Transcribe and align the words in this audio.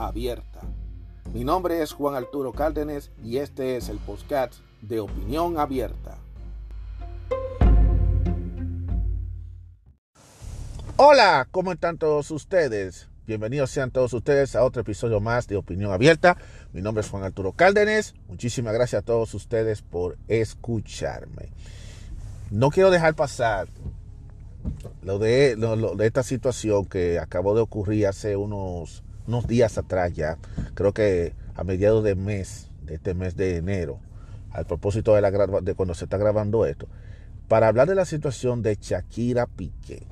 abierta. 0.00 0.60
Mi 1.32 1.44
nombre 1.44 1.82
es 1.82 1.92
Juan 1.92 2.14
Arturo 2.14 2.52
Cárdenas 2.52 3.10
y 3.22 3.36
este 3.36 3.76
es 3.76 3.88
el 3.88 3.98
podcast 3.98 4.54
de 4.80 5.00
Opinión 5.00 5.58
Abierta. 5.58 6.18
Hola, 10.96 11.46
¿cómo 11.50 11.72
están 11.72 11.98
todos 11.98 12.30
ustedes? 12.30 13.08
Bienvenidos 13.26 13.70
sean 13.70 13.90
todos 13.90 14.12
ustedes 14.12 14.56
a 14.56 14.64
otro 14.64 14.82
episodio 14.82 15.20
más 15.20 15.46
de 15.46 15.56
Opinión 15.56 15.92
Abierta. 15.92 16.36
Mi 16.72 16.82
nombre 16.82 17.02
es 17.02 17.10
Juan 17.10 17.22
Arturo 17.22 17.52
Cárdenas. 17.52 18.14
Muchísimas 18.26 18.74
gracias 18.74 19.02
a 19.02 19.04
todos 19.04 19.32
ustedes 19.34 19.82
por 19.82 20.16
escucharme. 20.26 21.50
No 22.50 22.70
quiero 22.70 22.90
dejar 22.90 23.14
pasar 23.14 23.68
lo 25.02 25.18
de, 25.18 25.56
de 25.56 26.06
esta 26.06 26.22
situación 26.22 26.86
que 26.86 27.18
acabó 27.18 27.54
de 27.54 27.60
ocurrir 27.60 28.06
hace 28.08 28.36
unos, 28.36 29.04
unos 29.30 29.46
días 29.46 29.78
atrás 29.78 30.12
ya, 30.12 30.38
creo 30.74 30.92
que 30.92 31.32
a 31.54 31.62
mediados 31.62 32.02
de 32.02 32.16
mes, 32.16 32.68
de 32.84 32.96
este 32.96 33.14
mes 33.14 33.36
de 33.36 33.56
enero, 33.56 33.98
al 34.50 34.66
propósito 34.66 35.14
de, 35.14 35.20
la, 35.20 35.30
de 35.30 35.74
cuando 35.74 35.94
se 35.94 36.04
está 36.04 36.18
grabando 36.18 36.66
esto, 36.66 36.88
para 37.48 37.68
hablar 37.68 37.88
de 37.88 37.94
la 37.94 38.04
situación 38.04 38.62
de 38.62 38.76
Shakira 38.80 39.46
Piqué. 39.46 40.02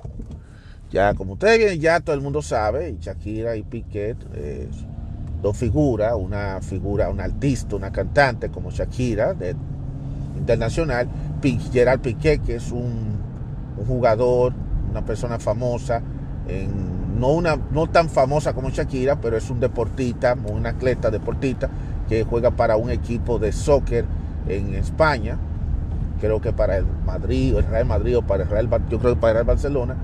Ya, 0.91 1.13
como 1.13 1.33
ustedes 1.33 1.79
ya 1.79 1.99
todo 1.99 2.15
el 2.15 2.21
mundo 2.21 2.41
sabe, 2.41 2.97
Shakira 2.99 3.55
y 3.57 3.63
Piqué, 3.63 4.15
dos 5.41 5.55
figuras, 5.55 6.13
una 6.15 6.61
figura, 6.61 7.09
una 7.09 7.25
artista, 7.25 7.75
una 7.75 7.91
cantante 7.91 8.49
como 8.49 8.71
Shakira, 8.71 9.33
de, 9.33 9.55
internacional, 10.37 11.09
Gerard 11.71 11.99
Piqué, 11.99 12.39
que 12.39 12.55
es 12.55 12.71
un, 12.71 13.19
un 13.77 13.85
jugador, 13.85 14.53
una 14.89 15.03
persona 15.05 15.39
famosa, 15.39 16.01
en, 16.47 16.98
no, 17.19 17.29
una, 17.29 17.57
no 17.71 17.87
tan 17.87 18.09
famosa 18.09 18.53
como 18.53 18.69
Shakira, 18.69 19.19
pero 19.19 19.37
es 19.37 19.49
un 19.49 19.59
deportista, 19.59 20.35
un 20.45 20.65
atleta 20.65 21.11
deportista 21.11 21.69
que 22.07 22.23
juega 22.23 22.51
para 22.51 22.77
un 22.77 22.89
equipo 22.89 23.37
de 23.37 23.51
soccer 23.51 24.05
en 24.47 24.73
España, 24.73 25.37
creo 26.19 26.41
que 26.41 26.53
para 26.53 26.77
el 26.77 26.85
Madrid, 27.05 27.55
el 27.55 27.65
Real 27.65 27.85
Madrid 27.85 28.17
o 28.17 28.21
para 28.21 28.43
el 28.43 28.49
Real, 28.49 28.69
yo 28.89 28.99
creo 28.99 29.15
que 29.15 29.19
para 29.19 29.31
el 29.31 29.35
Real 29.35 29.45
Barcelona, 29.45 29.95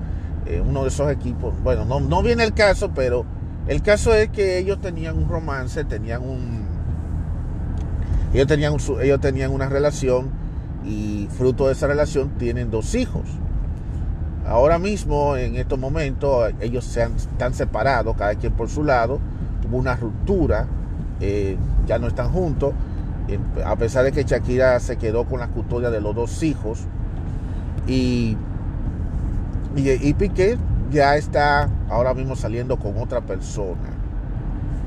eh, 0.46 0.62
uno 0.64 0.82
de 0.82 0.88
esos 0.88 1.10
equipos, 1.10 1.54
bueno, 1.62 1.84
no, 1.84 2.00
no 2.00 2.22
viene 2.22 2.44
el 2.44 2.54
caso, 2.54 2.90
pero 2.94 3.24
el 3.66 3.82
caso 3.82 4.14
es 4.14 4.28
que 4.28 4.58
ellos 4.58 4.80
tenían 4.80 5.16
un 5.18 5.28
romance, 5.28 5.84
tenían 5.84 6.22
un, 6.22 6.64
ellos 8.32 8.46
tenían, 8.46 8.76
ellos 9.02 9.20
tenían 9.20 9.50
una 9.50 9.68
relación 9.68 10.30
y 10.84 11.28
fruto 11.36 11.66
de 11.66 11.72
esa 11.72 11.86
relación 11.86 12.30
tienen 12.38 12.70
dos 12.70 12.94
hijos. 12.94 13.24
Ahora 14.46 14.78
mismo, 14.78 15.36
en 15.36 15.56
estos 15.56 15.78
momentos, 15.78 16.52
ellos 16.60 16.84
se 16.84 17.02
han, 17.02 17.16
están 17.16 17.52
separados, 17.52 18.16
cada 18.16 18.34
quien 18.36 18.52
por 18.52 18.68
su 18.68 18.84
lado. 18.84 19.18
Hubo 19.68 19.78
una 19.78 19.96
ruptura, 19.96 20.66
eh, 21.20 21.56
ya 21.86 21.98
no 21.98 22.06
están 22.06 22.30
juntos. 22.30 22.72
A 23.64 23.74
pesar 23.74 24.04
de 24.04 24.12
que 24.12 24.22
Shakira 24.22 24.78
se 24.78 24.96
quedó 24.96 25.24
con 25.24 25.40
la 25.40 25.48
custodia 25.48 25.90
de 25.90 26.00
los 26.00 26.14
dos 26.14 26.42
hijos. 26.44 26.84
Y, 27.88 28.36
y, 29.74 29.90
y 29.90 30.14
Piqué 30.14 30.58
ya 30.92 31.16
está 31.16 31.68
ahora 31.90 32.14
mismo 32.14 32.36
saliendo 32.36 32.78
con 32.78 32.96
otra 32.98 33.22
persona. 33.22 33.90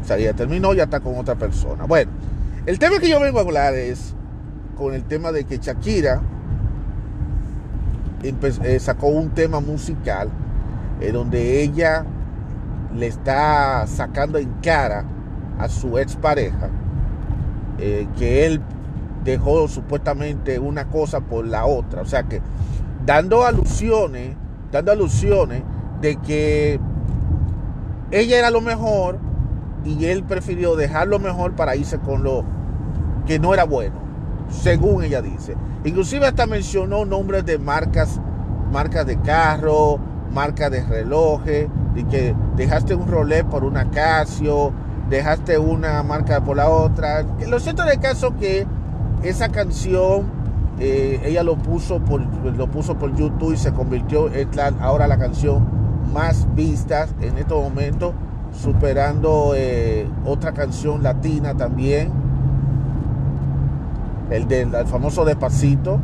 O 0.01 0.07
sea, 0.07 0.17
ya 0.17 0.33
terminó, 0.33 0.73
ya 0.73 0.83
está 0.83 1.01
con 1.01 1.17
otra 1.17 1.35
persona. 1.35 1.83
Bueno, 1.83 2.11
el 2.65 2.79
tema 2.79 2.99
que 2.99 3.09
yo 3.09 3.19
vengo 3.19 3.39
a 3.39 3.41
hablar 3.41 3.73
es 3.73 4.15
con 4.77 4.93
el 4.93 5.03
tema 5.03 5.33
de 5.33 5.43
que 5.43 5.57
Shakira 5.57 6.21
sacó 8.79 9.07
un 9.07 9.29
tema 9.29 9.59
musical 9.59 10.29
eh, 11.01 11.11
donde 11.11 11.61
ella 11.61 12.05
le 12.95 13.07
está 13.07 13.85
sacando 13.87 14.37
en 14.37 14.49
cara 14.61 15.05
a 15.57 15.69
su 15.69 15.97
expareja 15.97 16.69
eh, 17.77 18.07
que 18.17 18.45
él 18.45 18.61
dejó 19.23 19.67
supuestamente 19.67 20.59
una 20.59 20.85
cosa 20.85 21.21
por 21.21 21.45
la 21.45 21.65
otra. 21.65 22.01
O 22.01 22.05
sea 22.05 22.23
que 22.23 22.41
dando 23.05 23.45
alusiones, 23.45 24.35
dando 24.71 24.91
alusiones 24.91 25.63
de 26.01 26.15
que 26.17 26.79
ella 28.11 28.39
era 28.39 28.49
lo 28.49 28.61
mejor 28.61 29.19
y 29.85 30.05
él 30.05 30.23
prefirió 30.23 30.75
dejar 30.75 31.07
lo 31.07 31.19
mejor 31.19 31.53
para 31.53 31.75
irse 31.75 31.99
con 31.99 32.23
lo 32.23 32.43
que 33.25 33.39
no 33.39 33.53
era 33.53 33.63
bueno 33.63 34.08
según 34.49 35.03
ella 35.03 35.21
dice. 35.21 35.55
Inclusive 35.83 36.27
hasta 36.27 36.45
mencionó 36.45 37.05
nombres 37.05 37.45
de 37.45 37.57
marcas, 37.57 38.19
marcas 38.71 39.05
de 39.05 39.19
carro, 39.19 39.99
marcas 40.33 40.71
de 40.71 40.83
relojes, 40.83 41.67
y 41.95 42.03
que 42.03 42.35
dejaste 42.55 42.95
un 42.95 43.07
Rolex 43.07 43.45
por 43.45 43.63
una 43.63 43.89
Casio, 43.89 44.71
dejaste 45.09 45.57
una 45.57 46.01
marca 46.03 46.41
por 46.43 46.57
la 46.57 46.69
otra. 46.69 47.25
Lo 47.47 47.59
cierto 47.59 47.83
de 47.83 47.99
caso 47.99 48.35
que 48.37 48.67
esa 49.23 49.49
canción 49.49 50.39
eh, 50.79 51.19
ella 51.25 51.43
lo 51.43 51.57
puso 51.57 51.99
por 51.99 52.21
lo 52.21 52.71
puso 52.71 52.97
por 52.97 53.13
YouTube 53.13 53.53
y 53.53 53.57
se 53.57 53.73
convirtió 53.73 54.33
en 54.33 54.49
ahora 54.79 55.07
la 55.07 55.17
canción 55.17 55.67
más 56.13 56.47
vista 56.55 57.07
en 57.21 57.37
estos 57.37 57.61
momentos, 57.61 58.13
superando 58.53 59.53
eh, 59.55 60.07
otra 60.25 60.53
canción 60.53 61.03
latina 61.03 61.55
también 61.55 62.11
el 64.29 64.47
del 64.47 64.71
famoso 64.87 65.25
Despacito. 65.25 65.99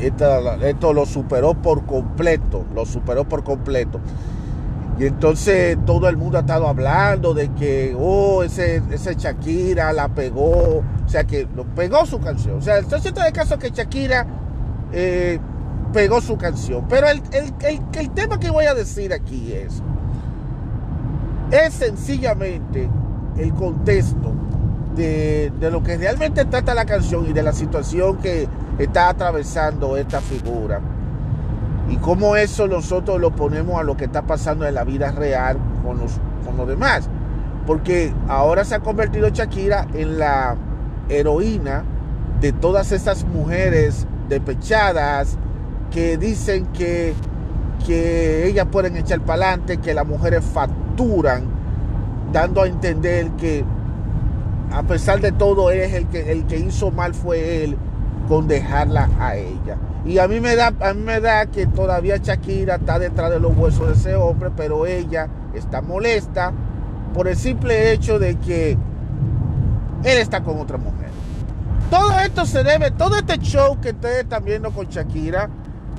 esto 0.00 0.92
lo 0.92 1.06
superó 1.06 1.54
por 1.54 1.84
completo, 1.84 2.64
lo 2.74 2.84
superó 2.86 3.24
por 3.24 3.44
completo. 3.44 4.00
Y 4.98 5.04
entonces 5.04 5.76
todo 5.84 6.08
el 6.08 6.16
mundo 6.16 6.38
ha 6.38 6.40
estado 6.40 6.68
hablando 6.68 7.34
de 7.34 7.50
que, 7.50 7.94
oh, 7.98 8.42
ese, 8.42 8.82
ese 8.90 9.14
Shakira 9.14 9.92
la 9.92 10.08
pegó, 10.08 10.78
o 10.78 11.08
sea 11.08 11.24
que 11.24 11.46
lo 11.54 11.64
pegó 11.64 12.06
su 12.06 12.18
canción. 12.18 12.56
O 12.56 12.62
sea, 12.62 12.78
está 12.78 12.98
cierto 12.98 13.20
de 13.20 13.30
caso 13.30 13.58
que 13.58 13.70
Shakira 13.70 14.26
eh, 14.92 15.38
pegó 15.92 16.22
su 16.22 16.38
canción. 16.38 16.86
Pero 16.88 17.08
el, 17.08 17.20
el 17.92 18.10
tema 18.12 18.40
que 18.40 18.48
voy 18.48 18.64
a 18.64 18.72
decir 18.72 19.12
aquí 19.12 19.52
es, 19.52 19.82
es 21.50 21.74
sencillamente 21.74 22.88
el 23.36 23.52
contexto 23.52 24.32
de, 24.96 25.52
lo 25.70 25.82
que 25.82 25.96
realmente 25.96 26.44
trata 26.44 26.74
la 26.74 26.86
canción 26.86 27.26
y 27.26 27.32
de 27.32 27.42
la 27.42 27.52
situación 27.52 28.16
que 28.16 28.48
está 28.78 29.10
atravesando 29.10 29.96
esta 29.96 30.20
figura. 30.20 30.80
Y 31.88 31.96
cómo 31.98 32.36
eso 32.36 32.66
nosotros 32.66 33.20
lo 33.20 33.30
ponemos 33.30 33.78
a 33.78 33.84
lo 33.84 33.96
que 33.96 34.06
está 34.06 34.22
pasando 34.22 34.66
en 34.66 34.74
la 34.74 34.84
vida 34.84 35.12
real 35.12 35.58
con 35.84 35.98
los, 35.98 36.12
con 36.44 36.56
los 36.56 36.66
demás. 36.66 37.08
Porque 37.66 38.12
ahora 38.28 38.64
se 38.64 38.74
ha 38.74 38.80
convertido 38.80 39.28
Shakira 39.28 39.86
en 39.94 40.18
la 40.18 40.56
heroína 41.08 41.84
de 42.40 42.52
todas 42.52 42.92
esas 42.92 43.24
mujeres 43.24 44.06
depechadas 44.28 45.38
que 45.90 46.16
dicen 46.16 46.66
que, 46.66 47.14
que 47.86 48.46
ellas 48.46 48.66
pueden 48.70 48.96
echar 48.96 49.20
para 49.20 49.48
adelante, 49.48 49.78
que 49.78 49.94
las 49.94 50.06
mujeres 50.06 50.44
facturan, 50.44 51.44
dando 52.32 52.62
a 52.62 52.66
entender 52.66 53.30
que 53.32 53.64
a 54.72 54.82
pesar 54.82 55.20
de 55.20 55.32
todo, 55.32 55.70
es 55.70 55.92
el 55.94 56.06
que, 56.08 56.32
el 56.32 56.46
que 56.46 56.58
hizo 56.58 56.90
mal 56.90 57.14
fue 57.14 57.64
él 57.64 57.76
con 58.28 58.48
dejarla 58.48 59.08
a 59.18 59.36
ella. 59.36 59.76
Y 60.04 60.18
a 60.18 60.28
mí 60.28 60.40
me 60.40 60.54
da, 60.56 60.72
a 60.80 60.94
mí 60.94 61.02
me 61.02 61.20
da 61.20 61.46
que 61.46 61.66
todavía 61.66 62.16
Shakira 62.18 62.76
está 62.76 62.98
detrás 62.98 63.30
de 63.30 63.40
los 63.40 63.56
huesos 63.56 63.88
de 63.88 63.94
ese 63.94 64.14
hombre, 64.14 64.50
pero 64.56 64.86
ella 64.86 65.28
está 65.54 65.82
molesta 65.82 66.52
por 67.14 67.28
el 67.28 67.36
simple 67.36 67.92
hecho 67.92 68.18
de 68.18 68.36
que 68.36 68.72
él 70.04 70.18
está 70.18 70.42
con 70.42 70.58
otra 70.60 70.78
mujer. 70.78 71.10
Todo 71.90 72.18
esto 72.20 72.46
se 72.46 72.62
debe, 72.62 72.90
todo 72.90 73.16
este 73.16 73.38
show 73.38 73.80
que 73.80 73.90
ustedes 73.90 74.24
están 74.24 74.44
viendo 74.44 74.70
con 74.70 74.86
Shakira, 74.86 75.48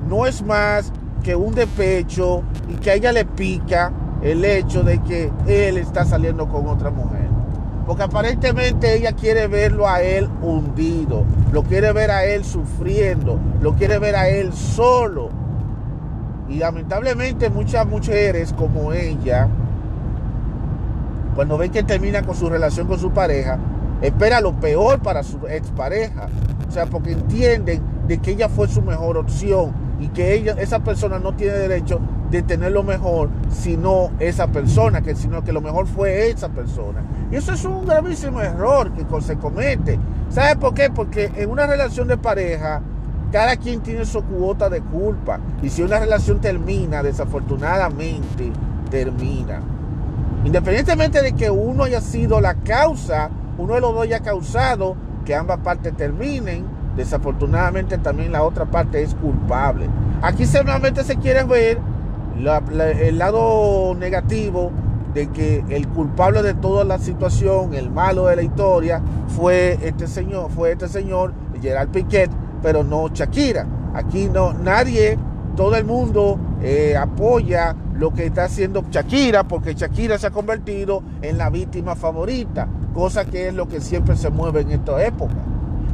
no 0.08 0.26
es 0.26 0.42
más 0.42 0.92
que 1.22 1.34
un 1.34 1.54
despecho 1.54 2.42
y 2.68 2.74
que 2.74 2.90
a 2.90 2.94
ella 2.94 3.12
le 3.12 3.24
pica 3.24 3.92
el 4.22 4.44
hecho 4.44 4.82
de 4.82 5.02
que 5.02 5.30
él 5.46 5.78
está 5.78 6.04
saliendo 6.04 6.48
con 6.48 6.66
otra 6.66 6.90
mujer. 6.90 7.27
Porque 7.88 8.02
aparentemente 8.02 8.94
ella 8.94 9.12
quiere 9.12 9.48
verlo 9.48 9.88
a 9.88 10.02
él 10.02 10.28
hundido, 10.42 11.24
lo 11.52 11.62
quiere 11.62 11.90
ver 11.94 12.10
a 12.10 12.22
él 12.26 12.44
sufriendo, 12.44 13.40
lo 13.62 13.76
quiere 13.76 13.98
ver 13.98 14.14
a 14.14 14.28
él 14.28 14.52
solo. 14.52 15.30
Y 16.50 16.58
lamentablemente 16.58 17.48
muchas 17.48 17.86
mujeres 17.86 18.52
como 18.52 18.92
ella, 18.92 19.48
cuando 21.34 21.56
ven 21.56 21.70
que 21.70 21.82
termina 21.82 22.22
con 22.22 22.36
su 22.36 22.50
relación 22.50 22.86
con 22.86 22.98
su 22.98 23.10
pareja, 23.10 23.58
espera 24.02 24.42
lo 24.42 24.52
peor 24.60 24.98
para 24.98 25.22
su 25.22 25.46
expareja. 25.46 26.28
O 26.68 26.70
sea, 26.70 26.84
porque 26.84 27.12
entienden 27.12 27.80
de 28.06 28.18
que 28.18 28.32
ella 28.32 28.50
fue 28.50 28.68
su 28.68 28.82
mejor 28.82 29.16
opción 29.16 29.72
y 29.98 30.08
que 30.08 30.34
ella, 30.34 30.56
esa 30.58 30.80
persona 30.80 31.18
no 31.18 31.34
tiene 31.36 31.54
derecho 31.54 32.00
de 32.30 32.42
tener 32.42 32.72
lo 32.72 32.82
mejor, 32.82 33.30
sino 33.48 34.10
esa 34.18 34.48
persona, 34.48 35.00
que, 35.00 35.14
sino 35.14 35.42
que 35.42 35.52
lo 35.52 35.60
mejor 35.60 35.86
fue 35.86 36.30
esa 36.30 36.48
persona. 36.48 37.02
Y 37.30 37.36
eso 37.36 37.52
es 37.52 37.64
un 37.64 37.86
gravísimo 37.86 38.40
error 38.40 38.92
que 38.92 39.04
se 39.22 39.36
comete. 39.36 39.98
¿Sabe 40.28 40.56
por 40.56 40.74
qué? 40.74 40.90
Porque 40.90 41.32
en 41.36 41.50
una 41.50 41.66
relación 41.66 42.08
de 42.08 42.18
pareja, 42.18 42.82
cada 43.32 43.56
quien 43.56 43.80
tiene 43.80 44.04
su 44.04 44.22
cuota 44.22 44.68
de 44.68 44.80
culpa. 44.80 45.40
Y 45.62 45.70
si 45.70 45.82
una 45.82 45.98
relación 45.98 46.40
termina, 46.40 47.02
desafortunadamente 47.02 48.52
termina. 48.90 49.60
Independientemente 50.44 51.22
de 51.22 51.32
que 51.32 51.50
uno 51.50 51.84
haya 51.84 52.00
sido 52.00 52.40
la 52.40 52.54
causa, 52.54 53.30
uno 53.58 53.74
de 53.74 53.80
los 53.80 53.92
dos 53.92 54.02
haya 54.02 54.20
causado 54.20 54.96
que 55.24 55.34
ambas 55.34 55.58
partes 55.58 55.96
terminen, 55.96 56.64
desafortunadamente 56.96 57.98
también 57.98 58.32
la 58.32 58.42
otra 58.42 58.66
parte 58.66 59.02
es 59.02 59.14
culpable. 59.14 59.88
Aquí 60.22 60.46
solamente 60.46 61.04
se 61.04 61.16
quiere 61.16 61.44
ver 61.44 61.78
el 62.38 63.18
lado 63.18 63.94
negativo 63.98 64.70
de 65.14 65.28
que 65.28 65.64
el 65.68 65.88
culpable 65.88 66.42
de 66.42 66.54
toda 66.54 66.84
la 66.84 66.98
situación, 66.98 67.74
el 67.74 67.90
malo 67.90 68.26
de 68.26 68.36
la 68.36 68.42
historia, 68.42 69.02
fue 69.28 69.78
este 69.82 70.06
señor, 70.06 70.50
fue 70.50 70.72
este 70.72 70.88
señor, 70.88 71.32
Gerald 71.60 71.90
Piquet, 71.90 72.30
pero 72.62 72.84
no 72.84 73.08
Shakira. 73.08 73.66
Aquí 73.94 74.28
no, 74.28 74.52
nadie, 74.52 75.18
todo 75.56 75.74
el 75.76 75.84
mundo 75.84 76.38
eh, 76.62 76.96
apoya 76.96 77.74
lo 77.94 78.12
que 78.12 78.26
está 78.26 78.44
haciendo 78.44 78.84
Shakira, 78.90 79.44
porque 79.44 79.74
Shakira 79.74 80.18
se 80.18 80.28
ha 80.28 80.30
convertido 80.30 81.02
en 81.22 81.38
la 81.38 81.50
víctima 81.50 81.96
favorita, 81.96 82.68
cosa 82.94 83.24
que 83.24 83.48
es 83.48 83.54
lo 83.54 83.66
que 83.66 83.80
siempre 83.80 84.16
se 84.16 84.30
mueve 84.30 84.60
en 84.60 84.70
esta 84.70 85.04
época. 85.04 85.34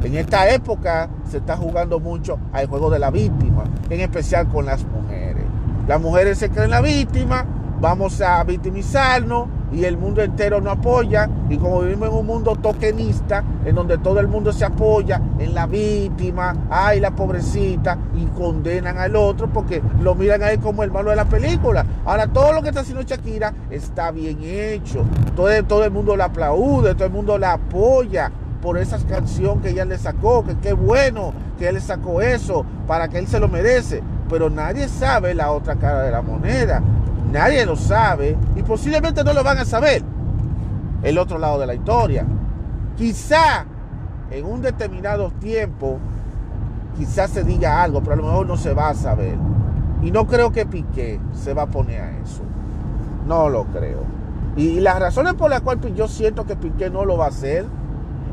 En 0.03 0.13
esta 0.15 0.49
época 0.51 1.09
se 1.27 1.37
está 1.37 1.57
jugando 1.57 1.99
mucho 1.99 2.37
al 2.53 2.67
juego 2.67 2.91
de 2.91 2.99
la 2.99 3.09
víctima, 3.09 3.63
en 3.89 4.01
especial 4.01 4.47
con 4.49 4.65
las 4.67 4.83
mujeres. 4.83 5.04
Las 5.87 6.01
mujeres 6.01 6.39
se 6.39 6.49
creen 6.49 6.71
la 6.71 6.81
víctima, 6.81 7.45
vamos 7.79 8.19
a 8.19 8.43
victimizarnos 8.43 9.47
y 9.71 9.83
el 9.85 9.97
mundo 9.97 10.23
entero 10.23 10.59
no 10.59 10.71
apoya. 10.71 11.29
Y 11.47 11.57
como 11.57 11.81
vivimos 11.81 12.09
en 12.09 12.15
un 12.15 12.25
mundo 12.25 12.55
tokenista, 12.55 13.43
en 13.63 13.75
donde 13.75 13.99
todo 13.99 14.19
el 14.19 14.27
mundo 14.27 14.51
se 14.51 14.65
apoya 14.65 15.21
en 15.37 15.53
la 15.53 15.67
víctima, 15.67 16.55
ay, 16.71 16.99
la 16.99 17.11
pobrecita, 17.11 17.99
y 18.15 18.25
condenan 18.27 18.97
al 18.97 19.15
otro 19.15 19.47
porque 19.51 19.81
lo 20.01 20.15
miran 20.15 20.41
ahí 20.41 20.57
como 20.57 20.83
el 20.83 20.91
malo 20.91 21.11
de 21.11 21.17
la 21.17 21.25
película. 21.25 21.85
Ahora, 22.03 22.25
todo 22.27 22.51
lo 22.53 22.63
que 22.63 22.69
está 22.69 22.81
haciendo 22.81 23.03
Shakira 23.03 23.53
está 23.69 24.09
bien 24.09 24.39
hecho. 24.41 25.05
Todo, 25.35 25.49
todo 25.65 25.83
el 25.83 25.91
mundo 25.91 26.17
la 26.17 26.25
aplaude, 26.25 26.95
todo 26.95 27.05
el 27.05 27.13
mundo 27.13 27.37
la 27.37 27.53
apoya 27.53 28.31
por 28.61 28.79
esa 28.79 28.97
canción 28.97 29.61
que 29.61 29.69
ella 29.69 29.85
le 29.85 29.99
sacó, 29.99 30.43
que 30.43 30.57
qué 30.57 30.73
bueno 30.73 31.31
que 31.59 31.67
él 31.67 31.75
le 31.75 31.81
sacó 31.81 32.21
eso, 32.21 32.65
para 32.87 33.07
que 33.07 33.19
él 33.19 33.27
se 33.27 33.39
lo 33.39 33.47
merece. 33.47 34.01
Pero 34.29 34.49
nadie 34.49 34.87
sabe 34.87 35.33
la 35.33 35.51
otra 35.51 35.75
cara 35.75 36.01
de 36.01 36.11
la 36.11 36.21
moneda. 36.21 36.81
Nadie 37.31 37.65
lo 37.65 37.75
sabe 37.75 38.37
y 38.55 38.63
posiblemente 38.63 39.23
no 39.23 39.33
lo 39.33 39.43
van 39.43 39.57
a 39.57 39.65
saber. 39.65 40.03
El 41.03 41.17
otro 41.17 41.37
lado 41.37 41.59
de 41.59 41.67
la 41.67 41.75
historia. 41.75 42.25
Quizá 42.97 43.65
en 44.31 44.45
un 44.45 44.61
determinado 44.61 45.31
tiempo, 45.31 45.99
quizás 46.97 47.31
se 47.31 47.43
diga 47.43 47.83
algo, 47.83 48.01
pero 48.01 48.13
a 48.13 48.17
lo 48.17 48.23
mejor 48.23 48.47
no 48.47 48.57
se 48.57 48.73
va 48.73 48.89
a 48.89 48.95
saber. 48.95 49.37
Y 50.01 50.11
no 50.11 50.27
creo 50.27 50.51
que 50.51 50.65
Piqué 50.65 51.19
se 51.33 51.53
va 51.53 51.63
a 51.63 51.67
poner 51.67 52.01
a 52.01 52.11
eso. 52.19 52.41
No 53.27 53.49
lo 53.49 53.65
creo. 53.65 54.03
Y 54.55 54.79
las 54.79 54.99
razones 54.99 55.33
por 55.33 55.49
las 55.49 55.61
cuales 55.61 55.93
yo 55.95 56.07
siento 56.07 56.45
que 56.45 56.55
Piqué 56.55 56.89
no 56.89 57.05
lo 57.05 57.17
va 57.17 57.25
a 57.25 57.29
hacer 57.29 57.65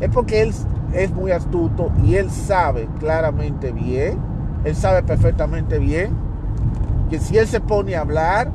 es 0.01 0.09
porque 0.11 0.43
él 0.43 0.53
es 0.93 1.11
muy 1.13 1.33
astuto 1.33 1.91
y 2.05 2.17
él 2.17 2.31
sabe 2.31 2.89
claramente 3.01 3.73
bien, 3.73 4.19
él 4.65 4.77
sabe 4.77 5.03
perfectamente 5.03 5.79
bien 5.79 6.11
que 7.11 7.19
si 7.19 7.37
él 7.37 7.47
se 7.47 7.61
pone 7.61 7.95
a 7.95 8.01
hablar, 8.01 8.51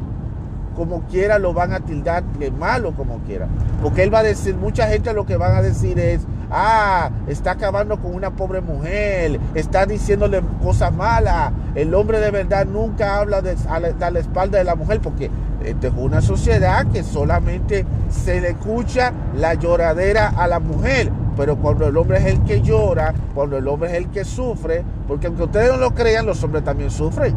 como 0.77 1.01
quiera 1.07 1.39
lo 1.39 1.53
van 1.53 1.73
a 1.73 1.79
tildar 1.79 2.23
de 2.23 2.51
malo 2.51 2.93
como 2.93 3.17
quiera. 3.19 3.47
Porque 3.81 4.03
él 4.03 4.13
va 4.13 4.19
a 4.19 4.23
decir, 4.23 4.55
mucha 4.55 4.87
gente 4.87 5.11
lo 5.11 5.25
que 5.25 5.35
van 5.35 5.55
a 5.55 5.61
decir 5.61 5.99
es, 5.99 6.21
ah, 6.51 7.09
está 7.27 7.51
acabando 7.51 7.99
con 7.99 8.13
una 8.13 8.31
pobre 8.31 8.61
mujer, 8.61 9.39
está 9.55 9.87
diciéndole 9.87 10.41
cosas 10.63 10.93
malas. 10.93 11.51
El 11.73 11.93
hombre 11.95 12.19
de 12.19 12.29
verdad 12.29 12.65
nunca 12.65 13.17
habla 13.17 13.41
de, 13.41 13.55
a, 13.67 13.79
la, 13.79 14.19
espalda 14.19 14.59
de 14.59 14.63
la 14.63 14.75
mujer 14.75 14.99
porque 15.01 15.31
esta 15.65 15.87
es 15.87 15.93
una 15.97 16.21
sociedad 16.21 16.85
que 16.91 17.03
solamente 17.03 17.85
se 18.09 18.39
le 18.39 18.49
escucha 18.49 19.11
la 19.35 19.55
lloradera 19.55 20.29
a 20.37 20.47
la 20.47 20.59
mujer. 20.59 21.11
Pero 21.37 21.55
cuando 21.57 21.87
el 21.87 21.95
hombre 21.95 22.17
es 22.17 22.25
el 22.25 22.43
que 22.43 22.61
llora, 22.61 23.13
cuando 23.35 23.57
el 23.57 23.67
hombre 23.67 23.91
es 23.91 23.97
el 23.97 24.09
que 24.09 24.25
sufre, 24.25 24.83
porque 25.07 25.27
aunque 25.27 25.43
ustedes 25.43 25.71
no 25.71 25.77
lo 25.77 25.93
crean, 25.93 26.25
los 26.25 26.43
hombres 26.43 26.63
también 26.63 26.89
sufren. 26.89 27.35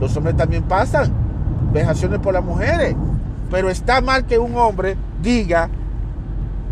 Los 0.00 0.16
hombres 0.16 0.36
también 0.36 0.62
pasan 0.62 1.12
vejaciones 1.72 2.20
por 2.20 2.32
las 2.32 2.44
mujeres. 2.44 2.94
Pero 3.50 3.70
está 3.70 4.00
mal 4.00 4.24
que 4.24 4.38
un 4.38 4.54
hombre 4.56 4.96
diga, 5.20 5.68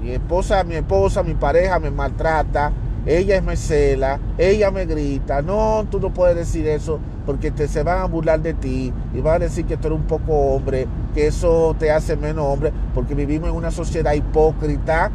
mi 0.00 0.10
esposa, 0.10 0.62
mi 0.62 0.76
esposa, 0.76 1.24
mi 1.24 1.34
pareja 1.34 1.80
me 1.80 1.90
maltrata, 1.90 2.70
ella 3.04 3.40
me 3.42 3.56
cela, 3.56 4.20
ella 4.38 4.70
me 4.70 4.86
grita. 4.86 5.42
No, 5.42 5.84
tú 5.90 5.98
no 5.98 6.14
puedes 6.14 6.36
decir 6.36 6.68
eso 6.68 7.00
porque 7.24 7.50
te, 7.50 7.66
se 7.66 7.82
van 7.82 7.98
a 7.98 8.04
burlar 8.04 8.40
de 8.40 8.54
ti 8.54 8.92
y 9.12 9.20
van 9.20 9.36
a 9.36 9.38
decir 9.46 9.64
que 9.66 9.76
tú 9.76 9.88
eres 9.88 9.98
un 9.98 10.06
poco 10.06 10.32
hombre, 10.32 10.86
que 11.12 11.26
eso 11.26 11.74
te 11.76 11.90
hace 11.90 12.16
menos 12.16 12.44
hombre, 12.46 12.72
porque 12.94 13.16
vivimos 13.16 13.50
en 13.50 13.56
una 13.56 13.72
sociedad 13.72 14.12
hipócrita 14.12 15.10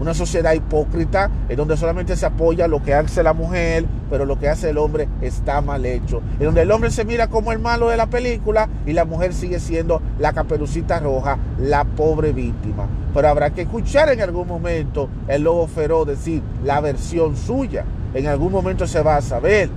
una 0.00 0.14
sociedad 0.14 0.52
hipócrita 0.52 1.30
en 1.48 1.56
donde 1.56 1.76
solamente 1.76 2.16
se 2.16 2.26
apoya 2.26 2.68
lo 2.68 2.82
que 2.82 2.94
hace 2.94 3.22
la 3.22 3.32
mujer, 3.32 3.86
pero 4.10 4.24
lo 4.24 4.38
que 4.38 4.48
hace 4.48 4.70
el 4.70 4.78
hombre 4.78 5.08
está 5.20 5.60
mal 5.60 5.86
hecho. 5.86 6.22
En 6.38 6.46
donde 6.46 6.62
el 6.62 6.70
hombre 6.70 6.90
se 6.90 7.04
mira 7.04 7.28
como 7.28 7.52
el 7.52 7.58
malo 7.58 7.88
de 7.88 7.96
la 7.96 8.06
película 8.06 8.68
y 8.84 8.92
la 8.92 9.04
mujer 9.04 9.32
sigue 9.32 9.60
siendo 9.60 10.02
la 10.18 10.32
caperucita 10.32 11.00
roja, 11.00 11.38
la 11.58 11.84
pobre 11.84 12.32
víctima. 12.32 12.86
Pero 13.14 13.28
habrá 13.28 13.50
que 13.50 13.62
escuchar 13.62 14.10
en 14.10 14.20
algún 14.20 14.46
momento 14.46 15.08
el 15.28 15.42
lobo 15.42 15.66
feroz 15.66 16.06
decir 16.06 16.42
la 16.64 16.80
versión 16.80 17.36
suya. 17.36 17.84
En 18.14 18.26
algún 18.26 18.52
momento 18.52 18.86
se 18.86 19.02
va 19.02 19.16
a 19.16 19.22
saber. 19.22 19.70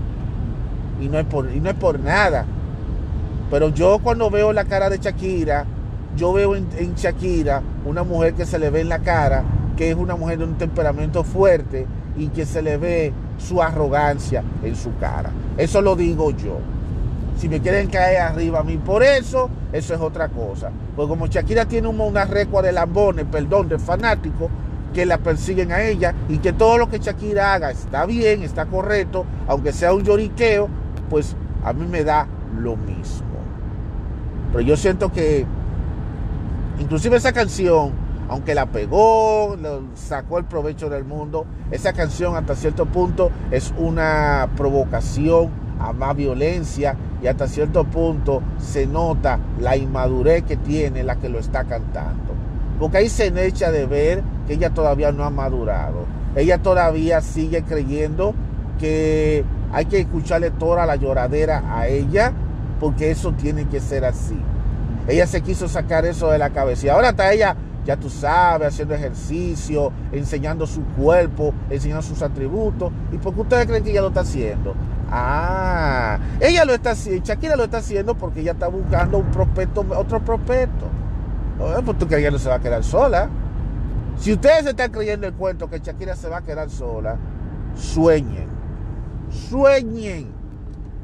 Y 1.01 1.07
no 1.07 1.17
es 1.17 1.25
por, 1.25 1.49
y 1.49 1.59
no 1.59 1.69
es 1.69 1.75
por 1.75 1.99
nada. 1.99 2.45
Pero 3.49 3.69
yo 3.69 3.99
cuando 3.99 4.29
veo 4.29 4.51
la 4.53 4.65
cara 4.65 4.89
de 4.89 4.97
Shakira, 4.97 5.65
yo 6.17 6.33
veo 6.33 6.55
en, 6.55 6.67
en 6.77 6.95
Shakira 6.95 7.61
una 7.85 8.03
mujer 8.03 8.33
que 8.33 8.45
se 8.45 8.59
le 8.59 8.69
ve 8.69 8.81
en 8.81 8.89
la 8.89 8.99
cara 8.99 9.43
que 9.79 9.91
es 9.91 9.95
una 9.95 10.17
mujer 10.17 10.39
de 10.39 10.43
un 10.43 10.57
temperamento 10.57 11.23
fuerte 11.23 11.87
y 12.17 12.27
que 12.27 12.45
se 12.45 12.61
le 12.61 12.75
ve 12.75 13.13
su 13.37 13.61
arrogancia 13.61 14.43
en 14.61 14.75
su 14.75 14.93
cara. 14.97 15.31
Eso 15.57 15.81
lo 15.81 15.95
digo 15.95 16.31
yo. 16.31 16.57
Si 17.37 17.47
me 17.47 17.61
quieren 17.61 17.87
caer 17.87 18.19
arriba 18.19 18.59
a 18.59 18.63
mí 18.63 18.75
por 18.75 19.03
eso, 19.03 19.49
eso 19.71 19.93
es 19.93 20.01
otra 20.01 20.27
cosa. 20.27 20.69
Pues 20.97 21.07
como 21.07 21.27
Shakira 21.27 21.63
tiene 21.63 21.87
una 21.87 22.25
recua 22.25 22.61
de 22.61 22.73
lambones, 22.73 23.25
perdón, 23.31 23.69
de 23.69 23.79
fanáticos, 23.79 24.49
que 24.93 25.05
la 25.05 25.17
persiguen 25.17 25.71
a 25.71 25.81
ella 25.81 26.13
y 26.27 26.39
que 26.39 26.51
todo 26.51 26.77
lo 26.77 26.89
que 26.89 26.99
Shakira 26.99 27.53
haga 27.53 27.71
está 27.71 28.05
bien, 28.05 28.43
está 28.43 28.65
correcto, 28.65 29.25
aunque 29.47 29.71
sea 29.71 29.93
un 29.93 30.03
lloriqueo, 30.03 30.67
pues 31.09 31.37
a 31.63 31.71
mí 31.71 31.87
me 31.87 32.03
da 32.03 32.27
lo 32.59 32.75
mismo. 32.75 33.27
Pero 34.51 34.59
yo 34.59 34.75
siento 34.75 35.09
que 35.09 35.45
inclusive 36.81 37.15
esa 37.15 37.31
canción 37.31 38.08
aunque 38.29 38.53
la 38.53 38.67
pegó, 38.67 39.57
sacó 39.95 40.37
el 40.37 40.45
provecho 40.45 40.89
del 40.89 41.03
mundo, 41.03 41.45
esa 41.71 41.93
canción 41.93 42.35
hasta 42.35 42.55
cierto 42.55 42.85
punto 42.85 43.31
es 43.49 43.73
una 43.77 44.49
provocación 44.55 45.49
a 45.79 45.93
más 45.93 46.15
violencia 46.15 46.95
y 47.23 47.27
hasta 47.27 47.47
cierto 47.47 47.85
punto 47.85 48.43
se 48.59 48.85
nota 48.85 49.39
la 49.59 49.75
inmadurez 49.75 50.43
que 50.43 50.57
tiene 50.57 51.03
la 51.03 51.15
que 51.15 51.27
lo 51.27 51.39
está 51.39 51.63
cantando. 51.63 52.33
Porque 52.79 52.97
ahí 52.97 53.09
se 53.09 53.27
echa 53.45 53.71
de 53.71 53.85
ver 53.85 54.23
que 54.47 54.53
ella 54.53 54.69
todavía 54.69 55.11
no 55.11 55.23
ha 55.23 55.29
madurado. 55.29 56.05
Ella 56.35 56.59
todavía 56.59 57.21
sigue 57.21 57.63
creyendo 57.63 58.33
que 58.79 59.43
hay 59.73 59.85
que 59.85 59.99
escucharle 59.99 60.51
toda 60.51 60.85
la 60.85 60.95
lloradera 60.95 61.63
a 61.75 61.87
ella 61.87 62.31
porque 62.79 63.11
eso 63.11 63.33
tiene 63.33 63.67
que 63.67 63.79
ser 63.79 64.05
así. 64.05 64.39
Ella 65.07 65.25
se 65.25 65.41
quiso 65.41 65.67
sacar 65.67 66.05
eso 66.05 66.29
de 66.29 66.37
la 66.37 66.51
cabeza 66.51 66.85
y 66.85 66.89
ahora 66.89 67.09
está 67.09 67.33
ella 67.33 67.55
ya 67.89 67.97
tú 67.97 68.07
sabes, 68.07 68.67
haciendo 68.67 68.93
ejercicio, 68.93 69.91
enseñando 70.11 70.67
su 70.67 70.83
cuerpo, 70.95 71.55
enseñando 71.71 72.03
sus 72.03 72.21
atributos. 72.21 72.91
¿Y 73.11 73.17
por 73.17 73.33
qué 73.33 73.41
ustedes 73.41 73.65
creen 73.65 73.83
que 73.83 73.89
ella 73.89 74.01
lo 74.01 74.09
está 74.09 74.19
haciendo? 74.19 74.75
Ah, 75.09 76.19
ella 76.39 76.65
lo 76.65 76.75
está 76.75 76.91
haciendo, 76.91 77.25
Shakira 77.25 77.55
lo 77.55 77.63
está 77.63 77.77
haciendo 77.77 78.13
porque 78.13 78.41
ella 78.41 78.51
está 78.51 78.67
buscando 78.67 79.17
un 79.17 79.31
prospecto, 79.31 79.83
otro 79.97 80.23
prospecto. 80.23 80.85
Pues 81.83 81.97
tú 81.97 82.07
que 82.07 82.19
ella 82.19 82.29
no 82.29 82.37
se 82.37 82.47
va 82.47 82.55
a 82.55 82.59
quedar 82.59 82.83
sola. 82.83 83.27
Si 84.17 84.33
ustedes 84.33 84.67
están 84.67 84.91
creyendo 84.91 85.25
el 85.25 85.33
cuento 85.33 85.67
que 85.67 85.79
Shakira 85.79 86.15
se 86.15 86.29
va 86.29 86.37
a 86.37 86.41
quedar 86.43 86.69
sola, 86.69 87.17
sueñen. 87.73 88.49
Sueñen. 89.31 90.27